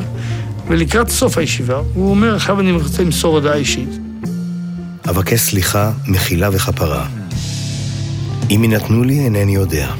ולקראת 0.71 1.09
סוף 1.09 1.37
הישיבה, 1.37 1.81
הוא 1.93 2.09
אומר, 2.09 2.35
עכשיו 2.35 2.59
אני 2.59 2.71
רוצה 2.71 3.03
למסור 3.03 3.35
הודעה 3.35 3.55
אישית. 3.55 3.89
אבקש 5.09 5.39
סליחה, 5.39 5.91
מחילה 6.07 6.49
וכפרה. 6.51 7.07
אם 8.49 8.63
יינתנו 8.63 9.03
לי, 9.03 9.19
אינני 9.19 9.55
יודע. 9.55 9.91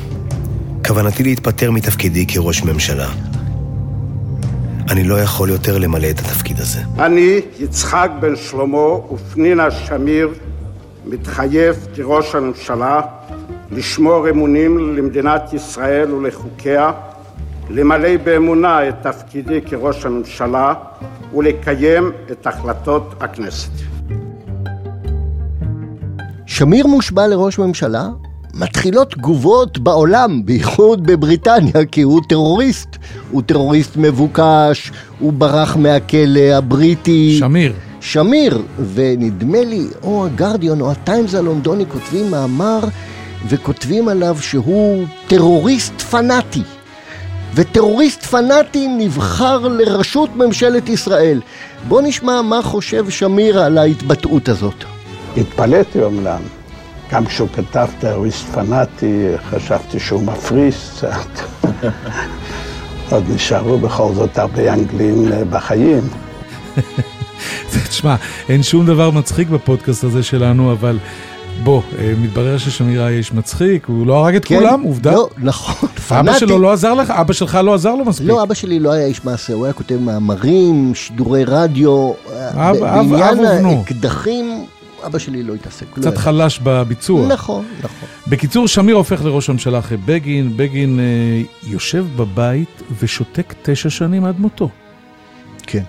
כוונתי 0.87 1.23
להתפטר 1.23 1.71
מתפקידי 1.71 2.25
כראש 2.25 2.63
ממשלה. 2.63 3.09
אני 4.89 5.03
לא 5.03 5.21
יכול 5.21 5.49
יותר 5.49 5.77
למלא 5.77 6.09
את 6.09 6.19
התפקיד 6.19 6.59
הזה. 6.59 6.79
אני, 6.99 7.39
יצחק 7.59 8.11
בן 8.19 8.35
שלמה 8.35 9.11
ופנינה 9.13 9.71
שמיר, 9.71 10.29
מתחייב 11.05 11.75
כראש 11.95 12.35
הממשלה 12.35 13.01
לשמור 13.71 14.29
אמונים 14.29 14.95
למדינת 14.97 15.53
ישראל 15.53 16.13
ולחוקיה, 16.13 16.91
למלא 17.73 18.17
באמונה 18.23 18.89
את 18.89 18.95
תפקידי 19.01 19.61
כראש 19.61 20.05
הממשלה 20.05 20.73
ולקיים 21.35 22.11
את 22.31 22.47
החלטות 22.47 23.13
הכנסת. 23.19 23.71
שמיר 26.45 26.87
מושבע 26.87 27.27
לראש 27.27 27.59
ממשלה, 27.59 28.07
מתחילות 28.53 29.11
תגובות 29.11 29.77
בעולם, 29.79 30.45
בייחוד 30.45 31.07
בבריטניה, 31.07 31.85
כי 31.91 32.01
הוא 32.01 32.21
טרוריסט. 32.29 32.97
הוא 33.31 33.41
טרוריסט 33.41 33.97
מבוקש, 33.97 34.91
הוא 35.19 35.33
ברח 35.33 35.75
מהכלא 35.75 36.39
הבריטי. 36.39 37.35
שמיר. 37.39 37.73
שמיר, 38.01 38.61
ונדמה 38.93 39.61
לי, 39.63 39.87
או 40.03 40.25
הגרדיון 40.25 40.81
או 40.81 40.91
הטיימס 40.91 41.35
הלונדוני 41.35 41.85
כותבים 41.85 42.31
מאמר 42.31 42.79
וכותבים 43.49 44.07
עליו 44.07 44.37
שהוא 44.41 45.05
טרוריסט 45.27 46.01
פנאטי. 46.01 46.63
וטרוריסט 47.55 48.23
פנאטי 48.23 48.87
נבחר 48.87 49.57
לראשות 49.57 50.35
ממשלת 50.35 50.89
ישראל. 50.89 51.41
בוא 51.87 52.01
נשמע 52.01 52.41
מה 52.41 52.61
חושב 52.61 53.09
שמיר 53.09 53.59
על 53.59 53.77
ההתבטאות 53.77 54.49
הזאת. 54.49 54.83
התפלאתי 55.37 56.03
אומנם. 56.03 56.41
גם 57.11 57.25
כשהוא 57.25 57.47
כתב 57.55 57.87
טרוריסט 57.99 58.45
פנאטי, 58.45 59.27
חשבתי 59.49 59.99
שהוא 59.99 60.23
מפריס 60.23 60.91
קצת. 60.95 61.41
עוד 63.11 63.23
נשארו 63.29 63.77
בכל 63.77 64.11
זאת 64.15 64.37
הרבה 64.37 64.73
אנגלים 64.73 65.31
אה, 65.31 65.45
בחיים. 65.45 66.01
תשמע, 67.89 68.15
אין 68.49 68.63
שום 68.63 68.85
דבר 68.85 69.11
מצחיק 69.11 69.47
בפודקאסט 69.47 70.03
הזה 70.03 70.23
שלנו, 70.23 70.71
אבל 70.71 70.97
בוא, 71.63 71.81
אה, 71.99 72.13
מתברר 72.21 72.57
ששמיר 72.57 73.03
היה 73.03 73.17
איש 73.17 73.33
מצחיק, 73.33 73.85
הוא 73.85 74.07
לא 74.07 74.25
הרג 74.25 74.35
את 74.35 74.45
כן, 74.45 74.55
כולם, 74.55 74.81
עובדה. 74.81 75.11
לא, 75.11 75.29
נכון, 75.37 75.89
פנאטי. 76.07 76.29
אבא 76.29 76.39
שלו 76.39 76.59
לא 76.59 76.71
עזר 76.71 76.93
לך? 76.93 77.09
אבא 77.09 77.33
שלך 77.33 77.59
לא 77.63 77.73
עזר 77.73 77.95
לו 77.95 78.05
מספיק. 78.05 78.27
לא, 78.27 78.43
אבא 78.43 78.53
שלי 78.53 78.79
לא 78.79 78.91
היה 78.91 79.05
איש 79.05 79.25
מעשה, 79.25 79.53
הוא 79.53 79.65
היה 79.65 79.73
כותב 79.73 79.97
מאמרים, 80.01 80.91
שידורי 80.95 81.43
רדיו. 81.43 82.11
אב, 82.53 82.77
בעניין 82.77 83.65
האקדחים, 83.65 84.65
אבא 85.05 85.19
שלי 85.19 85.43
לא 85.43 85.53
התעסק. 85.53 85.85
לא 85.97 86.01
קצת 86.01 86.13
לא 86.13 86.19
חלש 86.19 86.59
בביצוע. 86.63 87.27
נכון, 87.27 87.65
נכון. 87.79 88.09
בקיצור, 88.27 88.67
שמיר 88.67 88.95
הופך 88.95 89.25
לראש 89.25 89.49
הממשלה 89.49 89.79
אחרי 89.79 89.97
בגין, 89.97 90.57
בגין 90.57 90.99
אה, 90.99 91.69
יושב 91.71 92.05
בבית 92.15 92.81
ושותק 92.99 93.53
תשע 93.61 93.89
שנים 93.89 94.25
עד 94.25 94.39
מותו. 94.39 94.69
כן. 95.67 95.83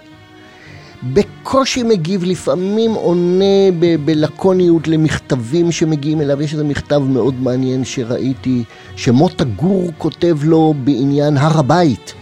בקושי 1.02 1.82
מגיב, 1.82 2.24
לפעמים 2.24 2.90
עונה 2.90 3.70
ב- 3.78 3.96
בלקוניות 4.04 4.88
למכתבים 4.88 5.72
שמגיעים 5.72 6.20
אליו. 6.20 6.42
יש 6.42 6.52
איזה 6.52 6.64
מכתב 6.64 7.02
מאוד 7.08 7.34
מעניין 7.42 7.84
שראיתי, 7.84 8.64
שמוטה 8.96 9.44
גור 9.44 9.90
כותב 9.98 10.36
לו 10.42 10.74
בעניין 10.84 11.36
הר 11.36 11.58
הבית. 11.58 12.14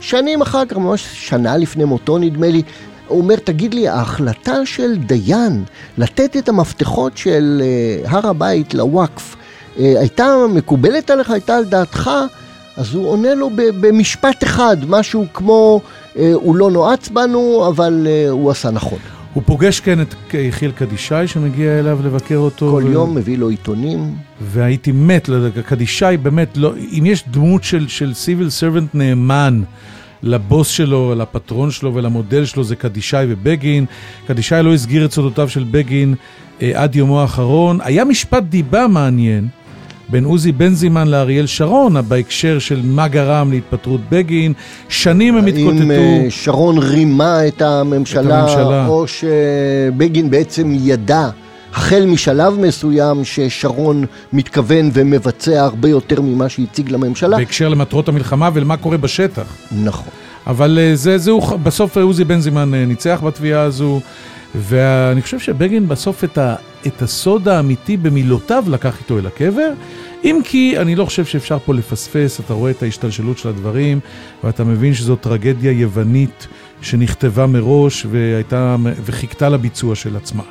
שנים 0.00 0.42
אחר 0.42 0.64
כך, 0.66 0.76
ממש 0.76 1.06
שנה 1.12 1.56
לפני 1.56 1.84
מותו 1.84 2.18
נדמה 2.18 2.48
לי, 2.48 2.62
הוא 3.08 3.20
אומר, 3.20 3.36
תגיד 3.36 3.74
לי, 3.74 3.88
ההחלטה 3.88 4.66
של 4.66 4.96
דיין 4.96 5.64
לתת 5.98 6.36
את 6.36 6.48
המפתחות 6.48 7.16
של 7.16 7.62
אה, 7.64 8.10
הר 8.10 8.26
הבית 8.26 8.74
לוואקף, 8.74 9.36
אה, 9.78 9.94
הייתה 10.00 10.34
מקובלת 10.48 11.10
עליך, 11.10 11.30
הייתה 11.30 11.56
על 11.56 11.64
דעתך? 11.64 12.10
אז 12.76 12.94
הוא 12.94 13.08
עונה 13.08 13.34
לו 13.34 13.50
במשפט 13.54 14.44
אחד, 14.44 14.76
משהו 14.88 15.26
כמו, 15.34 15.80
הוא 16.34 16.56
לא 16.56 16.70
נועץ 16.70 17.08
בנו, 17.08 17.64
אבל 17.68 18.06
אה, 18.10 18.30
הוא 18.30 18.50
עשה 18.50 18.70
נכון. 18.70 18.98
הוא 19.34 19.42
פוגש 19.46 19.80
כן 19.80 20.00
את 20.00 20.14
יחיאל 20.34 20.70
קדישאי 20.70 21.28
שמגיע 21.28 21.78
אליו 21.78 21.98
לבקר 22.04 22.36
אותו. 22.36 22.70
כל 22.70 22.82
ו- 22.86 22.92
יום 22.92 23.14
מביא 23.14 23.38
לו 23.38 23.48
עיתונים. 23.48 24.14
והייתי 24.40 24.92
מת, 24.92 25.28
לדעת, 25.28 25.66
קדישאי 25.66 26.16
באמת, 26.16 26.56
לא, 26.56 26.72
אם 26.98 27.06
יש 27.06 27.24
דמות 27.30 27.64
של, 27.64 27.88
של 27.88 28.14
סיביל 28.14 28.50
סרבנט 28.50 28.94
נאמן 28.94 29.62
לבוס 30.22 30.68
שלו, 30.68 31.14
לפטרון 31.14 31.70
שלו 31.70 31.94
ולמודל 31.94 32.44
שלו, 32.44 32.64
זה 32.64 32.76
קדישאי 32.76 33.26
ובגין. 33.28 33.86
קדישאי 34.26 34.62
לא 34.62 34.74
הסגיר 34.74 35.04
את 35.04 35.12
סודותיו 35.12 35.48
של 35.48 35.64
בגין 35.70 36.14
אה, 36.62 36.72
עד 36.74 36.96
יומו 36.96 37.20
האחרון. 37.20 37.78
היה 37.82 38.04
משפט 38.04 38.42
דיבה 38.42 38.88
מעניין 38.88 39.48
בין 40.08 40.24
עוזי 40.24 40.52
בנזימן 40.52 41.08
לאריאל 41.08 41.46
שרון, 41.46 41.96
בהקשר 42.08 42.58
של 42.58 42.80
מה 42.84 43.08
גרם 43.08 43.50
להתפטרות 43.50 44.00
בגין. 44.10 44.52
שנים 44.88 45.36
הם 45.36 45.46
התקוטטו. 45.46 45.82
האם 45.82 45.90
אה, 45.90 46.26
שרון 46.30 46.78
רימה 46.78 47.46
את 47.46 47.62
הממשלה, 47.62 48.44
את 48.44 48.48
הממשלה. 48.48 48.86
או 48.86 49.04
שבגין 49.06 50.30
בעצם 50.30 50.72
ידע, 50.80 51.28
החל 51.74 52.06
משלב 52.06 52.60
מסוים, 52.60 53.24
ששרון 53.24 54.04
מתכוון 54.32 54.90
ומבצע 54.92 55.62
הרבה 55.62 55.88
יותר 55.88 56.20
ממה 56.20 56.48
שהציג 56.48 56.90
לממשלה. 56.90 57.36
בהקשר 57.36 57.68
למטרות 57.68 58.08
המלחמה 58.08 58.50
ולמה 58.54 58.76
קורה 58.76 58.96
בשטח. 58.96 59.56
נכון. 59.82 60.08
אבל 60.46 60.78
אה, 60.80 60.96
זה, 60.96 61.18
זה, 61.18 61.30
בסוף 61.62 61.96
עוזי 61.96 62.24
בנזימן 62.24 62.74
אה, 62.74 62.84
ניצח 62.86 63.20
בתביעה 63.24 63.62
הזו, 63.62 64.00
ואני 64.54 65.22
חושב 65.22 65.38
שבגין 65.38 65.88
בסוף 65.88 66.24
את, 66.24 66.38
ה, 66.38 66.54
את 66.86 67.02
הסוד 67.02 67.48
האמיתי 67.48 67.96
במילותיו 67.96 68.64
לקח 68.68 69.00
איתו 69.00 69.18
אל 69.18 69.26
הקבר, 69.26 69.72
אם 70.24 70.40
כי 70.44 70.78
אני 70.78 70.94
לא 70.94 71.04
חושב 71.04 71.24
שאפשר 71.24 71.58
פה 71.58 71.74
לפספס, 71.74 72.40
אתה 72.40 72.54
רואה 72.54 72.70
את 72.70 72.82
ההשתלשלות 72.82 73.38
של 73.38 73.48
הדברים, 73.48 74.00
ואתה 74.44 74.64
מבין 74.64 74.94
שזו 74.94 75.16
טרגדיה 75.16 75.72
יוונית 75.72 76.46
שנכתבה 76.82 77.46
מראש 77.46 78.06
והייתה, 78.10 78.76
וחיכתה 79.04 79.48
לביצוע 79.48 79.94
של 79.94 80.16
עצמה. 80.16 80.42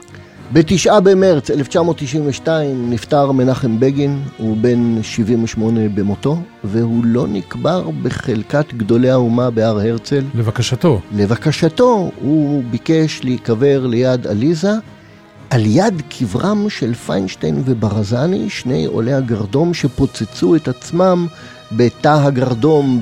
בתשעה 0.54 1.00
במרץ 1.00 1.52
1992 1.52 2.90
נפטר 2.90 3.32
מנחם 3.32 3.80
בגין, 3.80 4.22
הוא 4.38 4.58
בן 4.62 5.04
78 5.04 5.90
במותו, 5.96 6.38
והוא 6.64 7.06
לא 7.06 7.28
נקבר 7.28 7.90
בחלקת 8.04 8.74
גדולי 8.74 9.10
האומה 9.10 9.50
בהר 9.50 9.80
הרצל. 9.80 10.24
לבקשתו. 10.36 11.02
לבקשתו, 11.16 12.12
הוא 12.22 12.64
ביקש 12.72 13.22
להיקבר 13.24 13.88
ליד 13.88 14.28
עליזה, 14.28 14.72
על 15.54 15.66
יד 15.66 16.02
קברם 16.10 16.70
של 16.70 16.94
פיינשטיין 16.94 17.64
וברזני, 17.66 18.50
שני 18.50 18.86
עולי 18.86 19.14
הגרדום 19.14 19.74
שפוצצו 19.74 20.56
את 20.56 20.68
עצמם 20.68 21.28
בתא 21.72 22.26
הגרדום 22.26 23.00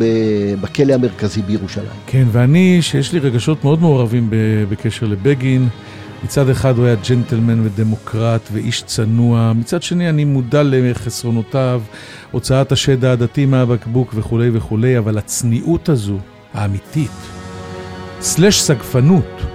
בכלא 0.61 0.93
המרכזי 0.93 1.41
בירושלים. 1.41 1.87
כן, 2.07 2.27
ואני, 2.31 2.81
שיש 2.81 3.13
לי 3.13 3.19
רגשות 3.19 3.63
מאוד 3.63 3.81
מעורבים 3.81 4.29
בקשר 4.69 5.07
לבגין, 5.07 5.67
מצד 6.23 6.49
אחד 6.49 6.77
הוא 6.77 6.85
היה 6.85 6.95
ג'נטלמן 7.09 7.65
ודמוקרט 7.65 8.49
ואיש 8.51 8.83
צנוע, 8.83 9.53
מצד 9.55 9.83
שני 9.83 10.09
אני 10.09 10.25
מודע 10.25 10.61
לחסרונותיו, 10.65 11.81
הוצאת 12.31 12.71
השד 12.71 13.05
העדתי 13.05 13.45
מהבקבוק 13.45 14.13
וכולי 14.15 14.49
וכולי, 14.53 14.97
אבל 14.97 15.17
הצניעות 15.17 15.89
הזו, 15.89 16.17
האמיתית, 16.53 17.11
סלש 18.21 18.61
סגפנות, 18.61 19.50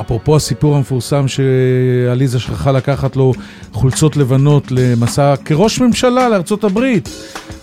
אפרופו 0.00 0.36
הסיפור 0.36 0.76
המפורסם 0.76 1.24
שעליזה 1.28 2.38
שכחה 2.38 2.72
לקחת 2.72 3.16
לו 3.16 3.32
חולצות 3.72 4.16
לבנות 4.16 4.70
למסע 4.70 5.34
כראש 5.44 5.80
ממשלה 5.80 6.28
לארצות 6.28 6.64
הברית. 6.64 7.08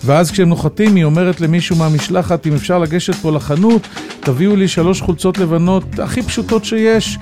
ואז 0.04 0.30
כשהם 0.30 0.48
נוחתים 0.48 0.94
היא 0.94 1.04
אומרת 1.04 1.40
למישהו 1.40 1.76
מהמשלחת, 1.76 2.46
אם 2.46 2.54
אפשר 2.54 2.78
לגשת 2.78 3.14
פה 3.14 3.32
לחנות, 3.32 3.88
תביאו 4.20 4.56
לי 4.56 4.68
שלוש 4.68 5.00
חולצות 5.00 5.38
לבנות 5.38 5.98
הכי 5.98 6.22
פשוטות 6.22 6.64
שיש 6.64 7.18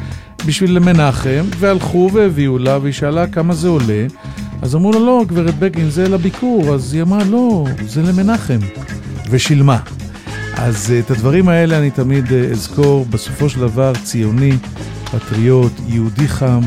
בשביל 0.46 0.78
מנחם, 0.78 1.44
והלכו 1.58 2.10
והביאו 2.12 2.58
לה, 2.58 2.78
והיא 2.78 2.92
שאלה 2.92 3.26
כמה 3.26 3.54
זה 3.54 3.68
עולה. 3.68 4.06
אז 4.62 4.74
אמרו 4.74 4.92
לה, 4.92 4.98
לא, 4.98 5.22
גברת 5.26 5.58
בגין, 5.58 5.90
זה 5.90 6.08
לביקור. 6.08 6.74
אז 6.74 6.94
היא 6.94 7.02
אמרה, 7.02 7.24
לא, 7.24 7.64
זה 7.86 8.02
למנחם. 8.02 8.58
ושילמה. 9.30 9.78
אז 10.56 10.92
אה, 10.92 10.98
את 10.98 11.10
הדברים 11.10 11.48
האלה 11.48 11.78
אני 11.78 11.90
תמיד 11.90 12.32
אה, 12.32 12.38
אזכור, 12.50 13.06
בסופו 13.10 13.48
של 13.48 13.60
דבר 13.60 13.92
ציוני, 14.04 14.52
פטריוט, 15.04 15.72
יהודי 15.86 16.28
חם, 16.28 16.60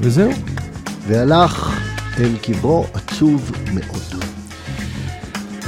וזהו. 0.00 0.30
והלך 1.08 1.70
אל 2.18 2.36
קברו 2.42 2.86
עצוב 2.94 3.52
מאוד. 3.74 4.24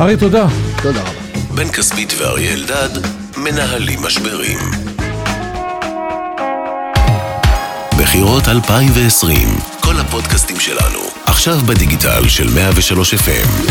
אריה, 0.00 0.16
תודה. 0.16 0.46
תודה 0.82 1.00
רבה. 1.00 1.10
בן 1.54 1.68
כספית 1.68 2.14
ואריה 2.18 2.52
אלדד 2.52 3.06
מנהלים 3.36 4.02
משברים. 4.02 4.58
בחירות 7.98 8.48
2020, 8.48 9.48
כל 9.80 9.94
הפודקאסטים 10.00 10.60
שלנו, 10.60 11.00
עכשיו 11.26 11.58
בדיגיטל 11.58 12.28
של 12.28 12.54
103 12.54 13.14
FM. 13.14 13.70